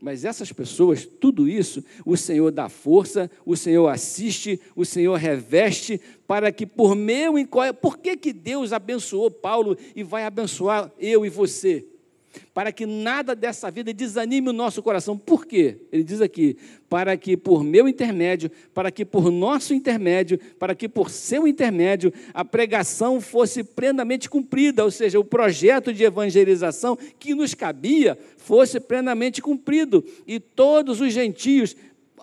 Mas 0.00 0.24
essas 0.24 0.52
pessoas, 0.52 1.06
tudo 1.06 1.48
isso, 1.48 1.82
o 2.04 2.16
Senhor 2.16 2.50
dá 2.50 2.68
força, 2.68 3.30
o 3.46 3.56
Senhor 3.56 3.88
assiste, 3.88 4.60
o 4.74 4.84
Senhor 4.84 5.14
reveste, 5.14 6.00
para 6.26 6.52
que 6.52 6.66
por 6.66 6.94
meu. 6.94 7.34
Por 7.80 7.96
que, 7.98 8.16
que 8.16 8.32
Deus 8.32 8.72
abençoou 8.72 9.30
Paulo 9.30 9.76
e 9.94 10.02
vai 10.02 10.24
abençoar 10.24 10.92
eu 10.98 11.24
e 11.24 11.30
você? 11.30 11.86
Para 12.52 12.72
que 12.72 12.86
nada 12.86 13.34
dessa 13.34 13.70
vida 13.70 13.92
desanime 13.92 14.50
o 14.50 14.52
nosso 14.52 14.82
coração. 14.82 15.16
Por 15.16 15.46
quê? 15.46 15.78
Ele 15.92 16.02
diz 16.02 16.20
aqui: 16.20 16.56
para 16.88 17.16
que 17.16 17.36
por 17.36 17.62
meu 17.62 17.88
intermédio, 17.88 18.50
para 18.72 18.90
que 18.90 19.04
por 19.04 19.30
nosso 19.30 19.74
intermédio, 19.74 20.38
para 20.58 20.74
que 20.74 20.88
por 20.88 21.10
seu 21.10 21.46
intermédio 21.46 22.12
a 22.32 22.44
pregação 22.44 23.20
fosse 23.20 23.62
plenamente 23.62 24.28
cumprida, 24.28 24.84
ou 24.84 24.90
seja, 24.90 25.18
o 25.18 25.24
projeto 25.24 25.92
de 25.92 26.04
evangelização 26.04 26.96
que 27.18 27.34
nos 27.34 27.54
cabia 27.54 28.18
fosse 28.36 28.78
plenamente 28.78 29.42
cumprido 29.42 30.04
e 30.26 30.38
todos 30.38 31.00
os 31.00 31.12
gentios 31.12 31.76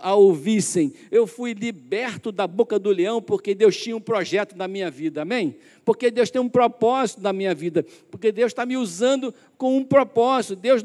a 0.04 0.13
ouvissem. 0.13 0.94
Eu 1.10 1.26
fui 1.26 1.54
liberto 1.54 2.30
da 2.30 2.46
boca 2.46 2.78
do 2.78 2.89
leão 2.89 3.22
porque 3.22 3.56
Deus 3.56 3.78
tinha 3.78 3.96
um 3.96 4.02
projeto 4.02 4.56
na 4.56 4.68
minha 4.68 4.92
vida, 4.92 5.22
amém? 5.22 5.56
Porque 5.86 6.12
Deus 6.12 6.30
tem 6.30 6.42
um 6.42 6.50
propósito 6.50 7.22
na 7.22 7.32
minha 7.32 7.56
vida, 7.56 7.86
porque 8.12 8.32
Deus 8.32 8.52
está 8.52 8.66
me 8.66 8.76
usando 8.76 9.34
com 9.58 9.78
um 9.78 9.84
propósito. 9.84 10.58
Deus 10.58 10.84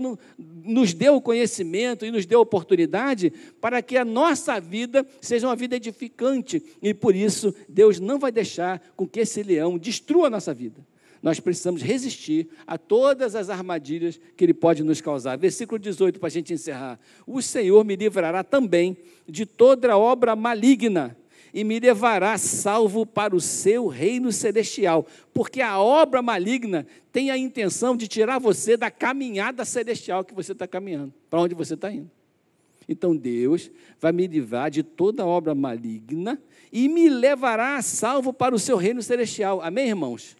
nos 0.65 0.95
deu 0.95 1.17
o 1.17 1.21
conhecimento 1.21 2.07
e 2.07 2.11
nos 2.13 2.25
deu 2.25 2.39
a 2.39 2.43
oportunidade 2.43 3.33
para 3.61 3.83
que 3.83 3.97
a 3.97 4.05
nossa 4.05 4.61
vida 4.61 5.05
seja 5.21 5.49
uma 5.49 5.57
vida 5.57 5.75
edificante 5.75 6.63
e 6.81 6.95
por 6.95 7.15
isso 7.15 7.53
Deus 7.69 7.99
não 7.99 8.19
vai 8.19 8.31
deixar 8.31 8.81
com 8.97 9.07
que 9.07 9.21
esse 9.21 9.43
leão 9.43 9.77
destrua 9.77 10.29
a 10.29 10.31
nossa 10.31 10.55
vida 10.55 10.88
nós 11.23 11.41
precisamos 11.41 11.83
resistir 11.83 12.49
a 12.67 12.79
todas 12.79 13.35
as 13.35 13.51
armadilhas 13.51 14.21
que 14.37 14.45
ele 14.45 14.55
pode 14.55 14.83
nos 14.83 15.01
causar. 15.01 15.37
Versículo 15.37 15.79
18, 15.79 16.21
para 16.21 16.29
a 16.29 16.31
gente 16.31 16.53
encerrar. 16.53 16.99
O 17.27 17.43
Senhor 17.43 17.85
me 17.85 17.97
livrará 17.97 18.45
também 18.45 18.97
de 19.27 19.45
toda 19.45 19.97
obra 19.97 20.37
maligna 20.37 21.17
e 21.53 21.65
me 21.65 21.81
levará 21.81 22.37
salvo 22.39 23.07
para 23.07 23.35
o 23.35 23.41
seu 23.41 23.87
reino 23.87 24.31
celestial, 24.31 25.07
porque 25.33 25.61
a 25.61 25.81
obra 25.81 26.21
maligna 26.21 26.87
tem 27.11 27.31
a 27.31 27.39
intenção 27.39 27.97
de 27.97 28.07
tirar 28.07 28.39
você 28.39 28.77
da 28.77 28.91
caminhada 28.91 29.65
celestial 29.65 30.25
que 30.25 30.35
você 30.35 30.53
está 30.53 30.67
caminhando, 30.67 31.13
para 31.31 31.41
onde 31.41 31.55
você 31.55 31.75
está 31.75 31.91
indo. 31.91 32.11
Então 32.89 33.15
Deus 33.15 33.71
vai 34.01 34.13
me 34.13 34.27
livrar 34.27 34.71
de 34.71 34.83
toda 34.83 35.27
obra 35.27 35.55
maligna 35.55 36.41
e 36.73 36.89
me 36.89 37.09
levará 37.09 37.81
salvo 37.83 38.33
para 38.33 38.55
o 38.55 38.59
seu 38.59 38.77
reino 38.77 39.03
celestial. 39.03 39.61
Amém, 39.61 39.89
irmãos? 39.89 40.37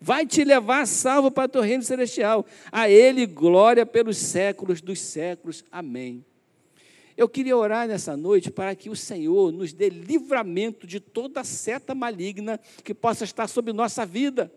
Vai 0.00 0.26
te 0.26 0.44
levar 0.44 0.86
salvo 0.86 1.30
para 1.30 1.46
o 1.46 1.48
teu 1.48 1.62
reino 1.62 1.82
celestial. 1.82 2.46
A 2.70 2.88
Ele 2.88 3.26
glória 3.26 3.84
pelos 3.84 4.16
séculos 4.16 4.80
dos 4.80 5.00
séculos. 5.00 5.64
Amém. 5.70 6.24
Eu 7.16 7.28
queria 7.28 7.56
orar 7.56 7.88
nessa 7.88 8.16
noite 8.16 8.50
para 8.50 8.74
que 8.76 8.88
o 8.88 8.94
Senhor 8.94 9.50
nos 9.50 9.72
dê 9.72 9.88
livramento 9.88 10.86
de 10.86 11.00
toda 11.00 11.42
seta 11.42 11.94
maligna 11.94 12.60
que 12.84 12.94
possa 12.94 13.24
estar 13.24 13.48
sobre 13.48 13.72
nossa 13.72 14.06
vida 14.06 14.52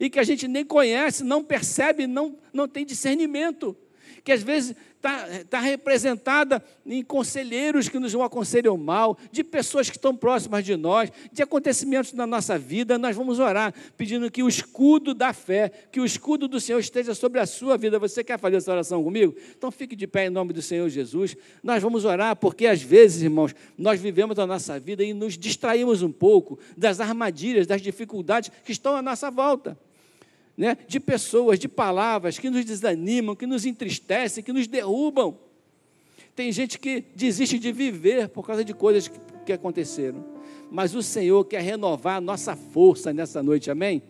e 0.00 0.10
que 0.10 0.18
a 0.18 0.24
gente 0.24 0.48
nem 0.48 0.64
conhece, 0.64 1.22
não 1.22 1.44
percebe, 1.44 2.06
não, 2.06 2.36
não 2.52 2.66
tem 2.66 2.84
discernimento 2.84 3.76
que 4.26 4.32
às 4.32 4.42
vezes 4.42 4.74
está 4.96 5.44
tá 5.48 5.60
representada 5.60 6.60
em 6.84 7.00
conselheiros 7.00 7.88
que 7.88 7.96
nos 7.96 8.12
aconselham 8.16 8.76
mal, 8.76 9.16
de 9.30 9.44
pessoas 9.44 9.88
que 9.88 9.96
estão 9.96 10.16
próximas 10.16 10.64
de 10.64 10.74
nós, 10.74 11.12
de 11.32 11.44
acontecimentos 11.44 12.12
na 12.12 12.26
nossa 12.26 12.58
vida, 12.58 12.98
nós 12.98 13.14
vamos 13.14 13.38
orar, 13.38 13.72
pedindo 13.96 14.28
que 14.28 14.42
o 14.42 14.48
escudo 14.48 15.14
da 15.14 15.32
fé, 15.32 15.70
que 15.92 16.00
o 16.00 16.04
escudo 16.04 16.48
do 16.48 16.58
Senhor 16.58 16.80
esteja 16.80 17.14
sobre 17.14 17.38
a 17.38 17.46
sua 17.46 17.78
vida. 17.78 18.00
Você 18.00 18.24
quer 18.24 18.36
fazer 18.36 18.56
essa 18.56 18.72
oração 18.72 19.04
comigo? 19.04 19.32
Então 19.56 19.70
fique 19.70 19.94
de 19.94 20.08
pé 20.08 20.26
em 20.26 20.30
nome 20.30 20.52
do 20.52 20.60
Senhor 20.60 20.88
Jesus. 20.88 21.36
Nós 21.62 21.80
vamos 21.80 22.04
orar, 22.04 22.34
porque 22.34 22.66
às 22.66 22.82
vezes, 22.82 23.22
irmãos, 23.22 23.54
nós 23.78 24.00
vivemos 24.00 24.40
a 24.40 24.46
nossa 24.46 24.76
vida 24.80 25.04
e 25.04 25.14
nos 25.14 25.38
distraímos 25.38 26.02
um 26.02 26.10
pouco 26.10 26.58
das 26.76 26.98
armadilhas, 26.98 27.64
das 27.64 27.80
dificuldades 27.80 28.50
que 28.64 28.72
estão 28.72 28.96
à 28.96 29.02
nossa 29.02 29.30
volta 29.30 29.78
né, 30.56 30.76
de 30.88 30.98
pessoas, 30.98 31.58
de 31.58 31.68
palavras 31.68 32.38
que 32.38 32.48
nos 32.48 32.64
desanimam, 32.64 33.36
que 33.36 33.46
nos 33.46 33.66
entristecem, 33.66 34.42
que 34.42 34.52
nos 34.52 34.66
derrubam. 34.66 35.36
Tem 36.34 36.50
gente 36.52 36.78
que 36.78 37.04
desiste 37.14 37.58
de 37.58 37.72
viver 37.72 38.28
por 38.28 38.46
causa 38.46 38.64
de 38.64 38.74
coisas 38.74 39.08
que, 39.08 39.18
que 39.46 39.52
aconteceram. 39.52 40.24
Mas 40.70 40.94
o 40.94 41.02
Senhor 41.02 41.44
quer 41.44 41.62
renovar 41.62 42.16
a 42.16 42.20
nossa 42.20 42.56
força 42.56 43.12
nessa 43.12 43.42
noite, 43.42 43.70
amém? 43.70 44.02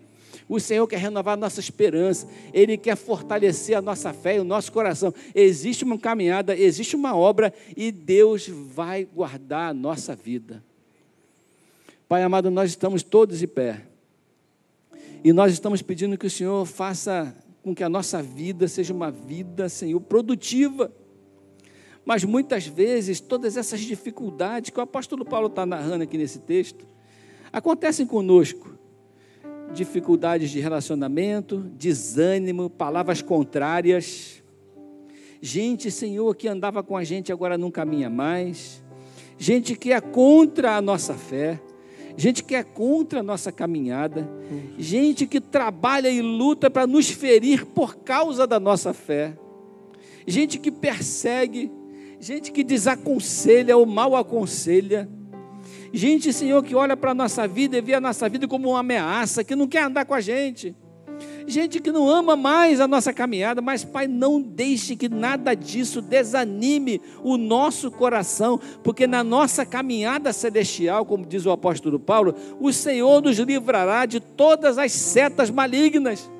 O 0.49 0.61
Senhor 0.61 0.87
quer 0.87 0.99
renovar 0.99 1.35
a 1.35 1.37
nossa 1.37 1.59
esperança, 1.59 2.29
Ele 2.53 2.77
quer 2.77 2.97
fortalecer 2.97 3.77
a 3.77 3.83
nossa 3.83 4.13
fé 4.13 4.37
e 4.37 4.41
o 4.41 4.45
nosso 4.45 4.71
coração. 4.71 5.13
Existe 5.35 5.85
uma 5.85 5.99
caminhada, 5.99 6.57
existe 6.57 6.95
uma 6.95 7.17
obra 7.17 7.53
e 7.77 7.91
Deus 7.91 8.49
vai 8.49 9.05
guardar 9.05 9.71
a 9.71 9.75
nossa 9.75 10.15
vida. 10.15 10.63
Pai 12.09 12.23
amado, 12.23 12.51
nós 12.51 12.71
estamos 12.71 13.03
todos 13.03 13.41
de 13.41 13.47
pé. 13.49 13.83
E 15.27 15.33
nós 15.33 15.53
estamos 15.53 15.83
pedindo 15.83 16.17
que 16.17 16.29
o 16.29 16.31
Senhor 16.31 16.65
faça 16.65 17.37
com 17.61 17.75
que 17.75 17.83
a 17.83 17.89
nossa 17.89 18.23
vida 18.23 18.69
seja 18.69 18.95
uma 18.95 19.11
vida, 19.11 19.69
Senhor, 19.69 19.99
produtiva. 19.99 20.93
Mas 22.05 22.23
muitas 22.23 22.65
vezes, 22.65 23.19
todas 23.19 23.57
essas 23.57 23.81
dificuldades 23.81 24.71
que 24.71 24.79
o 24.79 24.83
apóstolo 24.83 25.25
Paulo 25.25 25.49
está 25.49 25.67
narrando 25.67 26.05
aqui 26.05 26.17
nesse 26.17 26.39
texto, 26.39 26.87
acontecem 27.53 28.07
conosco. 28.07 28.79
Dificuldades 29.75 30.49
de 30.49 30.61
relacionamento, 30.61 31.59
desânimo, 31.77 32.71
palavras 32.71 33.21
contrárias. 33.21 34.45
Gente, 35.41 35.91
Senhor, 35.91 36.37
que 36.37 36.47
andava 36.47 36.85
com 36.85 36.97
a 36.97 37.03
gente 37.03 37.33
agora 37.33 37.59
não 37.59 37.73
caminha 37.73 38.09
mais. 38.09 38.81
Gente 39.37 39.75
que 39.75 39.93
é 39.93 40.01
contra 40.01 40.77
a 40.77 40.81
nossa 40.81 41.15
fé 41.15 41.61
gente 42.17 42.43
que 42.43 42.55
é 42.55 42.63
contra 42.63 43.21
a 43.21 43.23
nossa 43.23 43.53
caminhada, 43.53 44.29
gente 44.79 45.27
que 45.27 45.41
trabalha 45.41 46.09
e 46.09 46.21
luta 46.21 46.71
para 46.71 46.87
nos 46.87 47.11
ferir 47.11 47.67
por 47.67 47.97
causa 47.97 48.47
da 48.47 48.59
nossa 48.59 48.93
fé, 48.95 49.37
gente 50.27 50.59
que 50.59 50.71
persegue, 50.71 51.71
gente 52.19 52.51
que 52.51 52.65
desaconselha 52.65 53.77
ou 53.77 53.85
mal 53.85 54.17
aconselha, 54.17 55.09
gente, 55.93 56.33
Senhor, 56.33 56.63
que 56.63 56.75
olha 56.75 56.97
para 56.97 57.11
a 57.11 57.15
nossa 57.15 57.47
vida 57.47 57.77
e 57.77 57.81
vê 57.81 57.95
a 57.95 58.01
nossa 58.01 58.29
vida 58.29 58.49
como 58.49 58.71
uma 58.71 58.81
ameaça, 58.81 59.45
que 59.45 59.55
não 59.55 59.67
quer 59.67 59.83
andar 59.85 60.05
com 60.05 60.15
a 60.15 60.21
gente 60.21 60.75
gente 61.47 61.81
que 61.81 61.93
não 61.93 62.09
ama 62.09 62.37
mais 62.37 62.81
a 62.81 62.89
nossa 62.89 63.13
caminhada, 63.13 63.63
mas 63.63 63.85
Pai, 63.85 64.07
não 64.07 64.41
deixe 64.41 64.97
que 64.97 65.09
nada 65.09 65.55
disso 65.55 66.01
desanime 66.01 67.01
o 67.23 67.37
nosso 67.37 67.91
coração, 67.91 68.61
porque 68.83 69.07
na 69.07 69.23
nossa 69.25 69.65
caminhada 69.65 70.33
celestial, 70.33 71.05
como 71.05 71.25
diz 71.27 71.47
o 71.47 71.51
apóstolo 71.51 71.99
Paulo, 71.99 72.35
o 72.61 72.73
Senhor 72.73 73.23
nos 73.23 73.39
livrará 73.39 74.07
de 74.07 74.21
todas 74.21 74.79
as 74.79 74.93
setas 74.93 75.51
malignas 75.51 76.31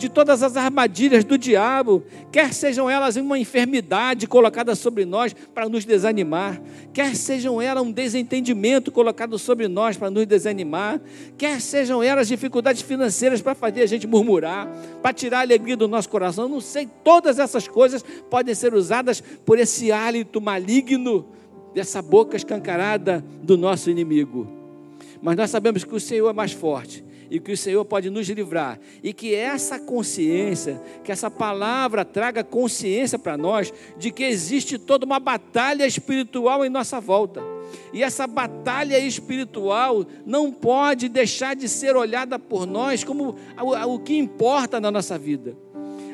de 0.00 0.08
todas 0.08 0.42
as 0.42 0.56
armadilhas 0.56 1.24
do 1.24 1.36
diabo, 1.36 2.02
quer 2.32 2.54
sejam 2.54 2.88
elas 2.88 3.16
uma 3.16 3.38
enfermidade 3.38 4.26
colocada 4.26 4.74
sobre 4.74 5.04
nós 5.04 5.34
para 5.54 5.68
nos 5.68 5.84
desanimar, 5.84 6.58
quer 6.90 7.14
sejam 7.14 7.60
elas 7.60 7.84
um 7.84 7.92
desentendimento 7.92 8.90
colocado 8.90 9.38
sobre 9.38 9.68
nós 9.68 9.98
para 9.98 10.10
nos 10.10 10.26
desanimar, 10.26 10.98
quer 11.36 11.60
sejam 11.60 12.02
elas 12.02 12.26
dificuldades 12.26 12.80
financeiras 12.80 13.42
para 13.42 13.54
fazer 13.54 13.82
a 13.82 13.86
gente 13.86 14.06
murmurar, 14.06 14.66
para 15.02 15.12
tirar 15.12 15.40
a 15.40 15.42
alegria 15.42 15.76
do 15.76 15.86
nosso 15.86 16.08
coração, 16.08 16.48
não 16.48 16.62
sei, 16.62 16.88
todas 17.04 17.38
essas 17.38 17.68
coisas 17.68 18.02
podem 18.30 18.54
ser 18.54 18.72
usadas 18.72 19.22
por 19.44 19.58
esse 19.58 19.92
hálito 19.92 20.40
maligno 20.40 21.26
dessa 21.74 22.00
boca 22.00 22.38
escancarada 22.38 23.22
do 23.42 23.58
nosso 23.58 23.90
inimigo. 23.90 24.50
Mas 25.20 25.36
nós 25.36 25.50
sabemos 25.50 25.84
que 25.84 25.94
o 25.94 26.00
Senhor 26.00 26.30
é 26.30 26.32
mais 26.32 26.52
forte 26.52 27.09
e 27.30 27.38
que 27.38 27.52
o 27.52 27.56
Senhor 27.56 27.84
pode 27.84 28.10
nos 28.10 28.28
livrar. 28.28 28.78
E 29.02 29.12
que 29.12 29.34
essa 29.34 29.78
consciência, 29.78 30.82
que 31.04 31.12
essa 31.12 31.30
palavra 31.30 32.04
traga 32.04 32.42
consciência 32.42 33.18
para 33.18 33.38
nós 33.38 33.72
de 33.96 34.10
que 34.10 34.24
existe 34.24 34.76
toda 34.76 35.06
uma 35.06 35.20
batalha 35.20 35.86
espiritual 35.86 36.64
em 36.64 36.68
nossa 36.68 37.00
volta. 37.00 37.40
E 37.92 38.02
essa 38.02 38.26
batalha 38.26 38.98
espiritual 38.98 40.04
não 40.26 40.50
pode 40.50 41.08
deixar 41.08 41.54
de 41.54 41.68
ser 41.68 41.94
olhada 41.96 42.38
por 42.38 42.66
nós 42.66 43.04
como 43.04 43.36
o, 43.86 43.98
que 44.00 44.16
importa 44.16 44.80
na 44.80 44.90
nossa 44.90 45.16
vida. 45.16 45.56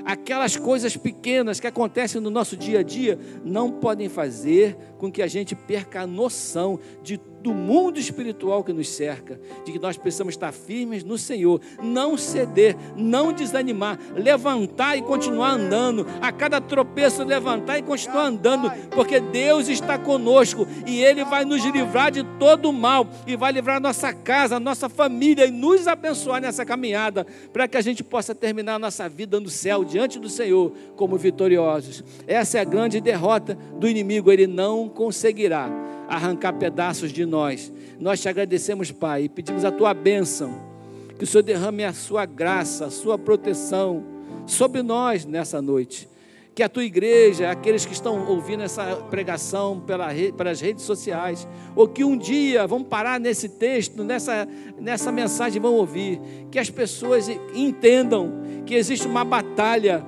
aquelas 0.04 0.56
coisas 0.56 0.96
pequenas 0.96 1.58
que 1.58 1.66
acontecem 1.66 2.20
no 2.20 2.30
nosso 2.30 2.56
dia 2.56 2.80
a 2.80 2.82
dia 2.82 3.18
não 3.44 3.72
podem 3.72 4.08
fazer 4.08 4.76
com 4.98 5.10
que 5.10 5.20
a 5.20 5.26
gente 5.26 5.54
perca 5.54 6.02
a 6.02 6.06
noção 6.06 6.78
de 7.02 7.18
do 7.46 7.54
mundo 7.54 7.96
espiritual 8.00 8.64
que 8.64 8.72
nos 8.72 8.88
cerca, 8.88 9.38
de 9.64 9.70
que 9.70 9.78
nós 9.78 9.96
precisamos 9.96 10.34
estar 10.34 10.50
firmes 10.50 11.04
no 11.04 11.16
Senhor, 11.16 11.60
não 11.80 12.18
ceder, 12.18 12.76
não 12.96 13.32
desanimar, 13.32 14.00
levantar 14.16 14.98
e 14.98 15.02
continuar 15.02 15.50
andando, 15.50 16.04
a 16.20 16.32
cada 16.32 16.60
tropeço 16.60 17.22
levantar 17.22 17.78
e 17.78 17.82
continuar 17.82 18.24
andando, 18.24 18.68
porque 18.90 19.20
Deus 19.20 19.68
está 19.68 19.96
conosco 19.96 20.66
e 20.88 21.00
Ele 21.00 21.24
vai 21.24 21.44
nos 21.44 21.64
livrar 21.64 22.10
de 22.10 22.24
todo 22.36 22.70
o 22.70 22.72
mal 22.72 23.06
e 23.28 23.36
vai 23.36 23.52
livrar 23.52 23.80
nossa 23.80 24.12
casa, 24.12 24.58
nossa 24.58 24.88
família 24.88 25.46
e 25.46 25.52
nos 25.52 25.86
abençoar 25.86 26.40
nessa 26.40 26.66
caminhada, 26.66 27.24
para 27.52 27.68
que 27.68 27.76
a 27.76 27.80
gente 27.80 28.02
possa 28.02 28.34
terminar 28.34 28.74
a 28.74 28.80
nossa 28.80 29.08
vida 29.08 29.38
no 29.38 29.48
céu, 29.48 29.84
diante 29.84 30.18
do 30.18 30.28
Senhor, 30.28 30.72
como 30.96 31.16
vitoriosos. 31.16 32.02
Essa 32.26 32.58
é 32.58 32.60
a 32.60 32.64
grande 32.64 33.00
derrota 33.00 33.56
do 33.78 33.88
inimigo, 33.88 34.32
ele 34.32 34.48
não 34.48 34.88
conseguirá 34.88 35.70
arrancar 36.08 36.52
pedaços 36.54 37.12
de 37.12 37.24
nós. 37.24 37.72
Nós 37.98 38.20
te 38.20 38.28
agradecemos, 38.28 38.90
Pai, 38.90 39.24
e 39.24 39.28
pedimos 39.28 39.64
a 39.64 39.70
tua 39.70 39.92
bênção, 39.94 40.60
que 41.18 41.24
o 41.24 41.26
Senhor 41.26 41.42
derrame 41.42 41.84
a 41.84 41.92
sua 41.92 42.26
graça, 42.26 42.86
a 42.86 42.90
sua 42.90 43.18
proteção 43.18 44.04
sobre 44.46 44.82
nós 44.82 45.24
nessa 45.24 45.60
noite. 45.62 46.08
Que 46.54 46.62
a 46.62 46.68
tua 46.68 46.84
igreja, 46.84 47.50
aqueles 47.50 47.84
que 47.84 47.92
estão 47.92 48.26
ouvindo 48.28 48.62
essa 48.62 48.96
pregação 49.10 49.78
pela 49.80 50.08
pelas 50.36 50.60
redes 50.60 50.84
sociais, 50.84 51.46
ou 51.74 51.86
que 51.86 52.02
um 52.02 52.16
dia 52.16 52.66
vão 52.66 52.82
parar 52.82 53.20
nesse 53.20 53.48
texto, 53.48 54.02
nessa, 54.02 54.48
nessa 54.78 55.12
mensagem, 55.12 55.60
vão 55.60 55.74
ouvir, 55.74 56.18
que 56.50 56.58
as 56.58 56.70
pessoas 56.70 57.28
entendam 57.54 58.32
que 58.64 58.74
existe 58.74 59.06
uma 59.06 59.22
batalha 59.22 60.04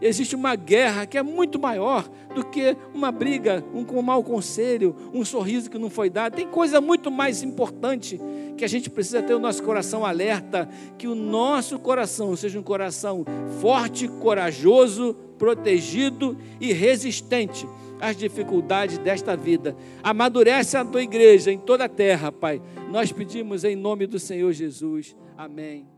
Existe 0.00 0.36
uma 0.36 0.54
guerra 0.54 1.06
que 1.06 1.16
é 1.16 1.22
muito 1.22 1.58
maior 1.58 2.08
do 2.34 2.44
que 2.44 2.76
uma 2.92 3.10
briga, 3.10 3.64
um, 3.72 4.02
mau 4.02 4.22
conselho, 4.22 4.94
um 5.12 5.24
sorriso 5.24 5.70
que 5.70 5.78
não 5.78 5.88
foi 5.88 6.10
dado. 6.10 6.34
Tem 6.34 6.46
coisa 6.46 6.80
muito 6.80 7.10
mais 7.10 7.42
importante 7.42 8.20
que 8.56 8.64
a 8.64 8.68
gente 8.68 8.90
precisa 8.90 9.22
ter 9.22 9.34
o 9.34 9.38
nosso 9.38 9.62
coração 9.62 10.04
alerta, 10.04 10.68
que 10.98 11.08
o 11.08 11.14
nosso 11.14 11.78
coração 11.78 12.36
seja 12.36 12.58
um 12.58 12.62
coração 12.62 13.24
forte, 13.60 14.06
corajoso, 14.08 15.14
protegido 15.38 16.36
e 16.60 16.72
resistente 16.72 17.66
às 18.00 18.16
dificuldades 18.16 18.98
desta 18.98 19.36
vida. 19.36 19.76
Amadurece 20.02 20.76
a 20.76 20.84
tua 20.84 21.02
igreja 21.02 21.50
em 21.50 21.58
toda 21.58 21.84
a 21.84 21.88
terra, 21.88 22.30
Pai. 22.30 22.60
Nós 22.90 23.12
pedimos 23.12 23.64
em 23.64 23.76
nome 23.76 24.06
do 24.06 24.18
Senhor 24.18 24.52
Jesus. 24.52 25.16
Amém. 25.36 25.95